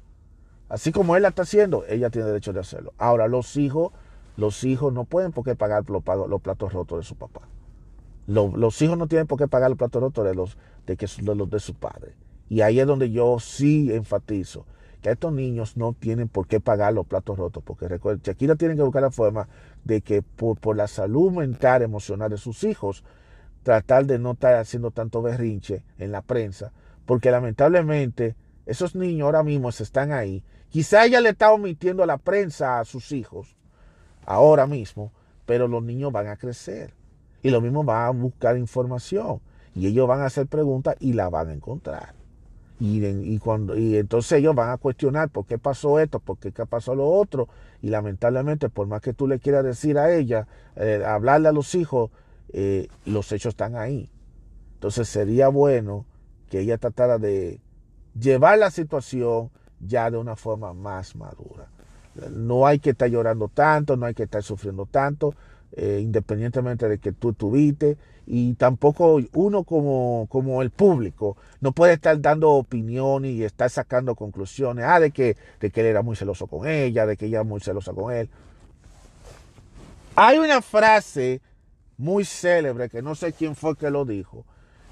Así 0.70 0.92
como 0.92 1.16
él 1.16 1.22
la 1.22 1.30
está 1.30 1.42
haciendo, 1.42 1.84
ella 1.88 2.10
tiene 2.10 2.28
derecho 2.28 2.52
de 2.52 2.60
hacerlo. 2.60 2.94
Ahora, 2.96 3.26
los 3.26 3.56
hijos, 3.56 3.92
los 4.36 4.62
hijos 4.62 4.92
no 4.92 5.04
pueden 5.04 5.32
por 5.32 5.44
qué 5.44 5.56
pagar 5.56 5.84
los, 5.90 6.02
platos 6.04 6.72
rotos 6.72 6.98
de 6.98 7.04
su 7.04 7.16
papá. 7.16 7.40
Los, 8.28 8.80
hijos 8.80 8.96
no 8.96 9.08
tienen 9.08 9.26
por 9.26 9.36
qué 9.36 9.48
pagar 9.48 9.68
los 9.68 9.76
platos 9.76 10.00
rotos 10.00 10.24
de 10.24 10.34
los 10.36 10.56
de, 10.86 10.96
que, 10.96 11.08
los 11.22 11.50
de 11.50 11.58
su 11.58 11.74
padre. 11.74 12.14
Y 12.48 12.60
ahí 12.60 12.78
es 12.78 12.86
donde 12.86 13.10
yo 13.10 13.40
sí 13.40 13.92
enfatizo 13.92 14.64
que 15.02 15.10
estos 15.10 15.32
niños 15.32 15.76
no 15.76 15.92
tienen 15.92 16.28
por 16.28 16.46
qué 16.46 16.60
pagar 16.60 16.94
los 16.94 17.04
platos 17.04 17.36
rotos, 17.36 17.64
porque 17.66 17.88
recuerden, 17.88 18.22
Shakira 18.22 18.54
tiene 18.54 18.76
que 18.76 18.82
buscar 18.82 19.02
la 19.02 19.10
forma 19.10 19.48
de 19.82 20.02
que 20.02 20.22
por, 20.22 20.56
por, 20.60 20.76
la 20.76 20.86
salud 20.86 21.32
mental, 21.32 21.82
emocional 21.82 22.30
de 22.30 22.36
sus 22.36 22.62
hijos, 22.62 23.02
tratar 23.64 24.06
de 24.06 24.20
no 24.20 24.32
estar 24.32 24.54
haciendo 24.54 24.92
tanto 24.92 25.20
berrinche 25.20 25.82
en 25.98 26.12
la 26.12 26.22
prensa, 26.22 26.70
porque 27.06 27.32
lamentablemente 27.32 28.36
esos 28.70 28.94
niños 28.94 29.26
ahora 29.26 29.42
mismo 29.42 29.68
están 29.68 30.12
ahí 30.12 30.42
Quizá 30.70 31.04
ella 31.04 31.20
le 31.20 31.30
está 31.30 31.52
omitiendo 31.52 32.04
a 32.04 32.06
la 32.06 32.16
prensa 32.16 32.78
a 32.78 32.84
sus 32.84 33.10
hijos 33.10 33.56
ahora 34.24 34.68
mismo, 34.68 35.12
pero 35.44 35.66
los 35.66 35.82
niños 35.82 36.12
van 36.12 36.28
a 36.28 36.36
crecer 36.36 36.94
y 37.42 37.50
lo 37.50 37.60
mismo 37.60 37.82
van 37.82 38.06
a 38.06 38.10
buscar 38.10 38.56
información 38.56 39.40
y 39.74 39.88
ellos 39.88 40.06
van 40.06 40.20
a 40.20 40.26
hacer 40.26 40.46
preguntas 40.46 40.94
y 41.00 41.12
la 41.12 41.28
van 41.28 41.48
a 41.48 41.52
encontrar. 41.52 42.14
Y, 42.82 43.38
cuando, 43.40 43.76
y 43.76 43.96
entonces 43.96 44.38
ellos 44.38 44.54
van 44.54 44.70
a 44.70 44.78
cuestionar 44.78 45.28
por 45.28 45.44
qué 45.44 45.58
pasó 45.58 45.98
esto, 45.98 46.18
por 46.18 46.38
qué 46.38 46.50
pasó 46.50 46.94
lo 46.94 47.10
otro. 47.10 47.46
Y 47.82 47.90
lamentablemente, 47.90 48.70
por 48.70 48.86
más 48.86 49.02
que 49.02 49.12
tú 49.12 49.28
le 49.28 49.38
quieras 49.38 49.64
decir 49.64 49.98
a 49.98 50.14
ella, 50.14 50.46
eh, 50.76 51.02
hablarle 51.06 51.48
a 51.48 51.52
los 51.52 51.74
hijos, 51.74 52.10
eh, 52.54 52.88
los 53.04 53.30
hechos 53.32 53.52
están 53.52 53.76
ahí. 53.76 54.08
Entonces 54.74 55.08
sería 55.08 55.48
bueno 55.48 56.06
que 56.48 56.60
ella 56.60 56.78
tratara 56.78 57.18
de 57.18 57.60
llevar 58.18 58.58
la 58.58 58.70
situación 58.70 59.50
ya 59.80 60.10
de 60.10 60.18
una 60.18 60.36
forma 60.36 60.72
más 60.72 61.16
madura. 61.16 61.68
No 62.30 62.66
hay 62.66 62.78
que 62.78 62.90
estar 62.90 63.08
llorando 63.08 63.48
tanto, 63.48 63.96
no 63.96 64.06
hay 64.06 64.14
que 64.14 64.24
estar 64.24 64.42
sufriendo 64.42 64.86
tanto, 64.86 65.34
eh, 65.72 66.00
independientemente 66.02 66.88
de 66.88 66.98
que 66.98 67.12
tú 67.12 67.32
tuviste, 67.32 67.96
y 68.26 68.54
tampoco 68.54 69.20
uno 69.32 69.64
como, 69.64 70.26
como 70.28 70.62
el 70.62 70.70
público 70.70 71.36
no 71.60 71.72
puede 71.72 71.94
estar 71.94 72.20
dando 72.20 72.50
opiniones 72.50 73.32
y 73.32 73.44
estar 73.44 73.70
sacando 73.70 74.14
conclusiones, 74.14 74.84
ah, 74.86 75.00
de 75.00 75.10
que, 75.10 75.36
de 75.60 75.70
que 75.70 75.80
él 75.80 75.86
era 75.86 76.02
muy 76.02 76.16
celoso 76.16 76.46
con 76.46 76.68
ella, 76.68 77.06
de 77.06 77.16
que 77.16 77.26
ella 77.26 77.38
era 77.38 77.44
muy 77.44 77.60
celosa 77.60 77.92
con 77.92 78.12
él. 78.12 78.28
Hay 80.16 80.38
una 80.38 80.60
frase 80.62 81.40
muy 81.96 82.24
célebre, 82.24 82.88
que 82.88 83.02
no 83.02 83.14
sé 83.14 83.32
quién 83.32 83.54
fue 83.54 83.76
que 83.76 83.90
lo 83.90 84.04
dijo, 84.04 84.44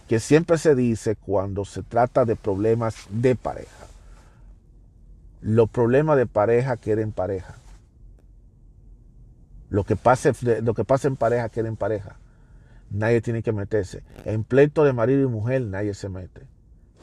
que 0.09 0.21
siempre 0.21 0.57
se 0.57 0.75
dice 0.75 1.17
cuando 1.17 1.65
se 1.65 1.83
trata 1.83 2.25
de 2.25 2.35
problemas 2.35 3.07
de 3.11 3.37
pareja. 3.37 3.87
Los 5.41 5.69
problemas 5.69 6.17
de 6.17 6.27
pareja 6.27 6.77
queden 6.77 7.13
pareja. 7.13 7.57
Lo 9.69 9.85
que, 9.85 9.97
pase, 9.97 10.33
lo 10.63 10.73
que 10.73 10.85
pasa 10.85 11.09
en 11.09 11.17
pareja 11.17 11.51
queda 11.51 11.69
en 11.69 11.77
pareja. 11.77 12.17
Nadie 12.91 13.21
tiene 13.21 13.43
que 13.43 13.53
meterse. 13.53 14.03
En 14.25 14.45
pleito 14.45 14.83
de 14.83 14.95
marido 14.95 15.23
y 15.23 15.27
mujer 15.27 15.61
nadie 15.63 15.93
se 15.93 16.09
mete. 16.09 16.47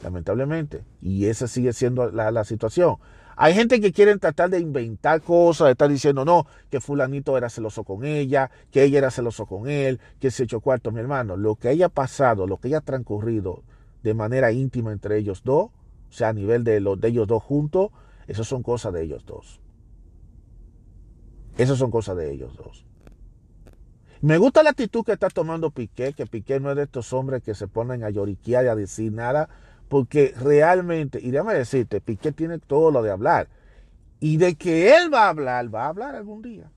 Lamentablemente. 0.02 0.82
Y 1.00 1.26
esa 1.26 1.46
sigue 1.46 1.72
siendo 1.72 2.10
la, 2.10 2.44
situación. 2.44 2.96
Hay 3.38 3.52
gente 3.52 3.82
que 3.82 3.92
quiere 3.92 4.16
tratar 4.16 4.48
de 4.48 4.60
inventar 4.60 5.20
cosas, 5.20 5.66
de 5.66 5.72
estar 5.72 5.90
diciendo, 5.90 6.24
no, 6.24 6.46
que 6.70 6.80
fulanito 6.80 7.36
era 7.36 7.50
celoso 7.50 7.84
con 7.84 8.04
ella, 8.04 8.50
que 8.70 8.82
ella 8.82 8.98
era 8.98 9.10
celoso 9.10 9.44
con 9.44 9.68
él, 9.68 10.00
que 10.18 10.30
se 10.30 10.44
echó 10.44 10.60
cuarto, 10.60 10.90
mi 10.90 11.00
hermano. 11.00 11.36
Lo 11.36 11.56
que 11.56 11.68
haya 11.68 11.90
pasado, 11.90 12.46
lo 12.46 12.56
que 12.56 12.68
haya 12.68 12.80
transcurrido 12.80 13.62
de 14.02 14.14
manera 14.14 14.52
íntima 14.52 14.90
entre 14.90 15.18
ellos 15.18 15.42
dos, 15.44 15.66
o 15.66 16.12
sea, 16.12 16.30
a 16.30 16.32
nivel 16.32 16.64
de, 16.64 16.80
los, 16.80 16.98
de 16.98 17.08
ellos 17.08 17.26
dos 17.26 17.42
juntos, 17.42 17.90
esas 18.26 18.48
son 18.48 18.62
cosas 18.62 18.94
de 18.94 19.02
ellos 19.02 19.26
dos. 19.26 19.60
Esas 21.58 21.78
son 21.78 21.90
cosas 21.90 22.16
de 22.16 22.32
ellos 22.32 22.56
dos. 22.56 22.86
Me 24.22 24.38
gusta 24.38 24.62
la 24.62 24.70
actitud 24.70 25.04
que 25.04 25.12
está 25.12 25.28
tomando 25.28 25.70
Piqué, 25.70 26.14
que 26.14 26.26
Piqué 26.26 26.58
no 26.58 26.70
es 26.70 26.76
de 26.76 26.84
estos 26.84 27.12
hombres 27.12 27.42
que 27.42 27.54
se 27.54 27.68
ponen 27.68 28.02
a 28.02 28.08
lloriquear 28.08 28.64
y 28.64 28.68
a 28.68 28.74
decir 28.74 29.12
nada, 29.12 29.50
porque 29.88 30.34
realmente, 30.38 31.20
y 31.22 31.30
déjame 31.30 31.54
decirte, 31.54 32.00
Piqué 32.00 32.32
tiene 32.32 32.58
todo 32.58 32.90
lo 32.90 33.02
de 33.02 33.10
hablar. 33.10 33.48
Y 34.18 34.38
de 34.38 34.54
que 34.54 34.96
él 34.96 35.12
va 35.12 35.26
a 35.26 35.28
hablar, 35.28 35.72
va 35.74 35.84
a 35.84 35.88
hablar 35.88 36.14
algún 36.14 36.42
día. 36.42 36.70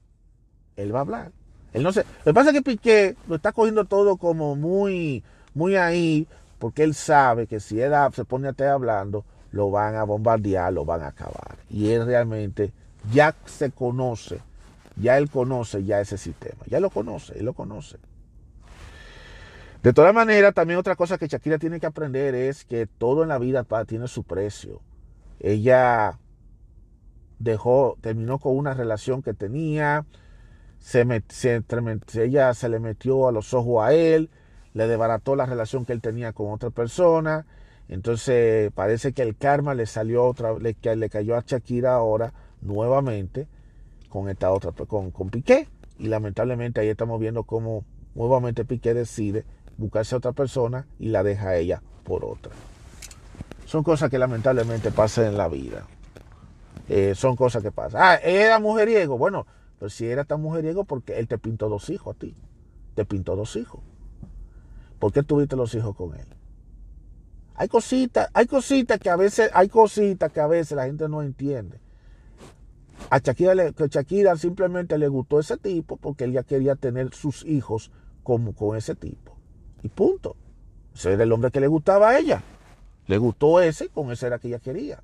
Él 0.76 0.94
va 0.94 1.00
a 1.00 1.02
hablar. 1.02 1.32
Él 1.74 1.84
no 1.84 1.92
sé. 1.92 2.06
Lo 2.20 2.32
que 2.32 2.34
pasa 2.34 2.50
es 2.50 2.56
que 2.56 2.62
Piqué 2.62 3.16
lo 3.28 3.36
está 3.36 3.52
cogiendo 3.52 3.86
todo 3.86 4.18
como 4.18 4.56
muy, 4.56 5.24
muy 5.54 5.76
ahí, 5.76 6.28
porque 6.60 6.84
él 6.84 6.94
sabe 6.94 7.48
que 7.48 7.60
si 7.60 7.80
él 7.80 7.94
se 8.14 8.26
pone 8.26 8.48
a 8.48 8.52
estar 8.52 8.68
hablando, 8.68 9.26
lo 9.52 9.72
van 9.72 9.96
a 9.96 10.04
bombardear, 10.04 10.72
lo 10.74 10.86
van 10.86 11.02
a 11.02 11.08
acabar. 11.08 11.58
Y 11.70 11.92
él 11.92 12.06
realmente 12.06 12.72
ya 13.12 13.36
se 13.46 13.72
conoce, 13.72 14.40
ya 14.96 15.18
él 15.18 15.30
conoce 15.30 15.84
ya 15.84 16.02
ese 16.02 16.18
sistema, 16.18 16.64
ya 16.68 16.80
lo 16.80 16.90
conoce, 16.90 17.38
él 17.40 17.46
lo 17.46 17.54
conoce. 17.54 17.98
De 19.84 19.94
todas 19.94 20.14
maneras, 20.14 20.54
también 20.54 20.80
otra 20.80 20.96
cosa 20.96 21.18
que 21.18 21.28
Shakira 21.28 21.58
tiene 21.58 21.80
que 21.80 21.86
aprender 21.86 22.36
es 22.36 22.66
que 22.66 22.86
todo 22.86 23.24
en 23.24 23.30
la 23.30 23.38
vida 23.38 23.66
tiene 23.86 24.08
su 24.08 24.24
precio. 24.24 24.82
Ella 25.40 26.20
dejó, 27.40 27.98
terminó 28.02 28.40
con 28.40 28.58
una 28.58 28.74
relación 28.74 29.22
que 29.22 29.34
tenía, 29.34 30.06
se, 30.80 31.06
se, 31.30 31.64
ella 32.16 32.54
se 32.54 32.70
le 32.70 32.80
metió 32.80 33.28
a 33.28 33.32
los 33.32 33.54
ojos 33.54 33.84
a 33.84 33.94
él, 33.94 34.30
le 34.74 34.88
desbarató 34.88 35.36
la 35.36 35.46
relación 35.46 35.86
que 35.86 35.94
él 35.94 36.02
tenía 36.02 36.34
con 36.34 36.52
otra 36.52 36.70
persona 36.70 37.46
entonces 37.90 38.72
parece 38.74 39.14
que 39.14 39.24
el 39.24 39.36
karma 39.36 39.74
le 39.74 39.88
salió 39.88 40.24
otra, 40.24 40.54
le, 40.60 40.78
le 40.96 41.10
cayó 41.10 41.36
a 41.36 41.44
Shakira 41.46 41.96
ahora 41.96 42.34
nuevamente 42.62 43.48
con 44.10 44.30
esta 44.30 44.52
otra, 44.52 44.72
con, 44.72 45.10
con 45.10 45.30
Piqué. 45.32 45.68
Y 45.98 46.08
lamentablemente 46.08 46.80
ahí 46.80 46.88
estamos 46.88 47.20
viendo 47.20 47.44
cómo 47.44 47.84
nuevamente 48.14 48.64
Piqué 48.64 48.94
decide 48.94 49.44
buscarse 49.80 50.14
a 50.14 50.18
otra 50.18 50.34
persona 50.34 50.86
y 51.00 51.08
la 51.08 51.24
deja 51.24 51.50
a 51.50 51.56
ella 51.56 51.82
por 52.04 52.26
otra. 52.26 52.52
Son 53.66 53.84
cosas 53.84 54.10
que 54.10 54.20
lamentablemente 54.20 54.92
pasan 54.92 55.26
en 55.26 55.38
la 55.38 55.48
vida. 55.48 55.88
Eh, 56.90 57.14
son 57.16 57.36
cosas 57.36 57.64
que 57.64 57.72
pasan. 57.72 58.02
Ah, 58.04 58.16
era 58.16 58.60
mujeriego. 58.60 59.18
Bueno, 59.18 59.46
pero 59.78 59.90
si 59.90 60.06
era 60.08 60.26
tan 60.26 60.42
mujeriego, 60.42 60.84
porque 60.84 61.18
él 61.18 61.28
te 61.28 61.38
pintó 61.38 61.70
dos 61.70 61.90
hijos 61.90 62.16
a 62.16 62.20
ti. 62.20 62.36
Te 62.96 63.06
pintó 63.06 63.36
dos 63.36 63.56
hijos. 63.56 63.82
¿Por 65.00 65.14
qué 65.14 65.24
tuviste 65.24 65.56
los 65.56 65.74
hijos 65.76 65.96
con 65.96 66.14
él? 66.16 66.26
Hay 67.56 67.68
cositas, 67.68 68.30
hay 68.34 68.48
cositas 68.48 69.00
que 69.00 69.10
a 69.10 69.16
veces, 69.16 69.50
hay 69.54 69.70
cositas 69.70 70.32
que 70.32 70.40
a 70.40 70.48
veces 70.48 70.76
la 70.76 70.86
gente 70.86 71.08
no 71.08 71.22
entiende. 71.22 71.80
A 73.10 73.20
Shakira, 73.20 73.54
Shakira 73.78 74.36
simplemente 74.36 74.98
le 74.98 75.08
gustó 75.08 75.40
ese 75.40 75.58
tipo 75.58 75.98
porque 75.98 76.26
ella 76.26 76.44
quería 76.44 76.76
tener 76.76 77.14
sus 77.14 77.46
hijos 77.46 77.92
como 78.24 78.54
con 78.54 78.78
ese 78.78 78.96
tipo. 78.96 79.39
Y 79.84 79.90
punto. 79.90 80.36
Ese 80.94 81.14
era 81.14 81.24
el 81.24 81.32
hombre 81.32 81.52
que 81.52 81.60
le 81.60 81.68
gustaba 81.68 82.10
a 82.10 82.20
ella. 82.20 82.44
Le 83.08 83.18
gustó 83.18 83.62
ese, 83.62 83.90
con 83.90 84.12
ese 84.12 84.28
era 84.28 84.40
que 84.40 84.48
ella 84.50 84.60
quería. 84.60 85.02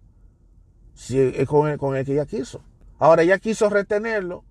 Si, 0.93 1.19
es 1.19 1.47
con 1.47 1.67
el, 1.69 1.77
con 1.77 1.95
el 1.95 2.05
que 2.05 2.13
ella 2.13 2.25
quiso. 2.25 2.61
Ahora 2.99 3.23
ella 3.23 3.39
quiso 3.39 3.69
retenerlo. 3.69 4.43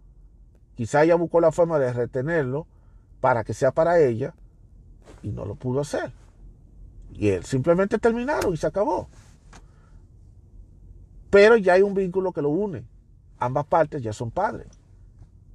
Quizá 0.76 1.04
ella 1.04 1.14
buscó 1.14 1.40
la 1.40 1.52
forma 1.52 1.78
de 1.78 1.92
retenerlo 1.92 2.66
para 3.20 3.44
que 3.44 3.54
sea 3.54 3.72
para 3.72 4.00
ella. 4.00 4.34
y 5.22 5.28
no 5.28 5.44
lo 5.44 5.54
pudo 5.54 5.80
hacer. 5.80 6.12
Y 7.12 7.28
él 7.28 7.44
simplemente 7.44 7.98
terminaron 7.98 8.52
y 8.52 8.56
se 8.56 8.66
acabó. 8.66 9.08
Pero 11.30 11.56
ya 11.56 11.74
hay 11.74 11.82
un 11.82 11.94
vínculo 11.94 12.32
que 12.32 12.42
lo 12.42 12.50
une. 12.50 12.84
Ambas 13.38 13.66
partes 13.66 14.02
ya 14.02 14.12
son 14.12 14.30
padres. 14.30 14.68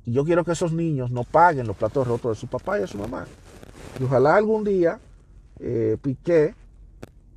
Y 0.05 0.13
yo 0.13 0.25
quiero 0.25 0.43
que 0.43 0.53
esos 0.53 0.73
niños 0.73 1.11
no 1.11 1.23
paguen 1.23 1.67
los 1.67 1.77
platos 1.77 2.07
rotos 2.07 2.31
de 2.31 2.39
su 2.39 2.47
papá 2.47 2.77
y 2.77 2.81
de 2.81 2.87
su 2.87 2.97
mamá. 2.97 3.27
Y 3.99 4.03
ojalá 4.03 4.35
algún 4.35 4.63
día 4.63 4.99
eh, 5.59 5.97
Piqué 6.01 6.55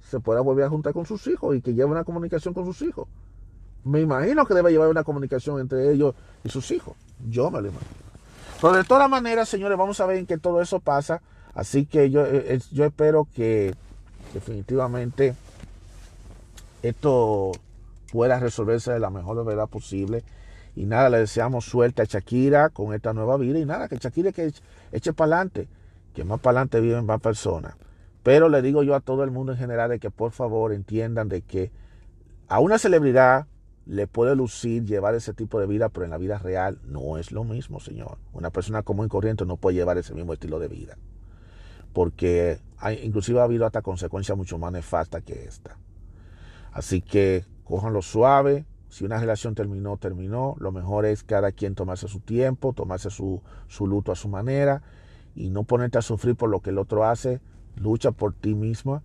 se 0.09 0.21
pueda 0.21 0.41
volver 0.41 0.65
a 0.65 0.69
juntar 0.69 0.93
con 0.93 1.07
sus 1.07 1.27
hijos 1.27 1.57
y 1.57 1.61
que 1.61 1.75
lleve 1.75 1.91
una 1.91 2.05
comunicación 2.05 2.55
con 2.55 2.67
sus 2.67 2.83
hijos. 2.83 3.09
Me 3.85 4.01
imagino 4.01 4.47
que 4.47 4.55
debe 4.55 4.71
llevar 4.71 4.89
una 4.89 5.05
comunicación 5.05 5.61
entre 5.61 5.91
ellos 5.91 6.15
y 6.45 6.49
sus 6.49 6.71
hijos. 6.71 6.95
Yo 7.29 7.51
me 7.51 7.61
lo 7.61 7.69
imagino. 7.69 7.91
Pero 8.61 8.75
de 8.75 8.85
todas 8.85 9.11
maneras, 9.11 9.49
señores, 9.49 9.77
vamos 9.77 9.99
a 10.01 10.07
ver 10.07 10.19
en 10.19 10.27
qué 10.27 10.39
todo 10.39 10.61
eso 10.63 10.79
pasa. 10.79 11.21
Así 11.55 11.85
que 11.85 12.11
yo, 12.11 12.25
eh, 12.25 12.61
yo 12.71 12.85
espero 12.85 13.27
que 13.35 13.75
definitivamente 14.33 15.35
esto 16.83 17.53
pueda 18.13 18.39
resolverse 18.39 18.93
de 18.93 19.01
la 19.01 19.11
mejor 19.11 19.45
verdad 19.45 19.67
posible. 19.67 20.23
Y 20.77 20.85
nada, 20.85 21.11
le 21.11 21.19
deseamos 21.19 21.65
suerte 21.65 22.03
a 22.03 22.05
Shakira 22.05 22.69
con 22.69 22.95
esta 22.95 23.13
nueva 23.13 23.37
vida. 23.37 23.59
Y 23.59 23.65
nada, 23.65 23.89
que 23.89 23.97
Shakira 23.97 24.31
que 24.31 24.53
eche 24.93 25.13
para 25.13 25.37
adelante. 25.37 25.69
Que 26.15 26.25
más 26.25 26.41
para 26.41 26.59
adelante 26.61 26.81
viven 26.81 27.07
más 27.07 27.21
personas. 27.21 27.75
Pero 28.23 28.49
le 28.49 28.63
digo 28.63 28.83
yo 28.83 28.95
a 28.95 29.01
todo 29.01 29.25
el 29.25 29.31
mundo 29.31 29.53
en 29.53 29.59
general 29.59 29.91
de 29.91 29.99
que 29.99 30.11
por 30.11 30.33
favor 30.33 30.73
entiendan 30.73 31.29
de 31.29 31.43
que 31.43 31.73
a 32.49 32.61
una 32.61 32.79
celebridad 32.79 33.47
le 33.85 34.07
puede 34.07 34.37
lucir 34.37 34.85
llevar 34.85 35.15
ese 35.15 35.35
tipo 35.35 35.59
de 35.59 35.67
vida, 35.67 35.89
pero 35.89 36.05
en 36.05 36.11
la 36.11 36.19
vida 36.19 36.39
real 36.39 36.79
no 36.85 37.19
es 37.19 37.33
lo 37.33 37.43
mismo, 37.43 37.81
señor. 37.81 38.19
Una 38.33 38.51
persona 38.51 38.83
común 38.83 39.07
y 39.07 39.09
corriente 39.09 39.45
no 39.45 39.57
puede 39.57 39.77
llevar 39.77 39.99
ese 39.99 40.15
mismo 40.15 40.33
estilo 40.33 40.61
de 40.61 40.69
vida. 40.69 40.97
Porque 41.93 42.61
hay, 42.79 43.01
inclusive 43.03 43.41
ha 43.41 43.45
habido 43.45 43.67
hasta 43.67 43.83
consecuencias 43.83 44.39
mucho 44.39 44.57
más 44.57 44.73
nefastas 44.73 45.23
que 45.23 45.45
esta. 45.45 45.79
Así 46.73 47.03
que 47.03 47.45
cójanlo 47.65 48.03
suave. 48.03 48.67
Si 48.89 49.05
una 49.05 49.19
relación 49.19 49.55
terminó, 49.55 49.97
terminó. 49.97 50.55
Lo 50.61 50.71
mejor 50.71 51.07
es 51.07 51.25
cada 51.25 51.51
quien 51.51 51.75
tomarse 51.75 52.07
su 52.07 52.21
tiempo, 52.21 52.73
tomarse 52.73 53.11
su, 53.11 53.43
su 53.67 53.87
luto 53.87 54.13
a 54.13 54.17
su 54.17 54.29
manera 54.29 54.83
y 55.35 55.51
no 55.51 55.65
ponerte 55.65 55.99
a 55.99 56.03
sufrir 56.03 56.37
por 56.37 56.51
lo 56.51 56.61
que 56.61 56.71
el 56.71 56.79
otro 56.79 57.05
hace. 57.05 57.41
Lucha 57.77 58.13
por 58.13 58.35
ti 58.35 58.55
misma 58.55 59.03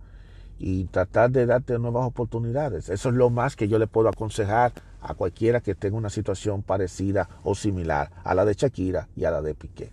y 0.58 0.84
tratar 0.84 1.30
de 1.30 1.46
darte 1.46 1.78
nuevas 1.78 2.06
oportunidades. 2.06 2.88
Eso 2.88 3.08
es 3.08 3.14
lo 3.14 3.30
más 3.30 3.56
que 3.56 3.68
yo 3.68 3.78
le 3.78 3.86
puedo 3.86 4.08
aconsejar 4.08 4.72
a 5.00 5.14
cualquiera 5.14 5.60
que 5.60 5.74
tenga 5.74 5.96
una 5.96 6.10
situación 6.10 6.62
parecida 6.62 7.28
o 7.44 7.54
similar 7.54 8.10
a 8.24 8.34
la 8.34 8.44
de 8.44 8.54
Shakira 8.54 9.08
y 9.16 9.24
a 9.24 9.30
la 9.30 9.40
de 9.40 9.54
Piqué. 9.54 9.92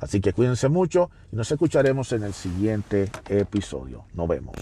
Así 0.00 0.20
que 0.20 0.32
cuídense 0.32 0.68
mucho 0.68 1.10
y 1.30 1.36
nos 1.36 1.50
escucharemos 1.50 2.12
en 2.12 2.22
el 2.22 2.32
siguiente 2.32 3.10
episodio. 3.28 4.04
Nos 4.14 4.28
vemos. 4.28 4.54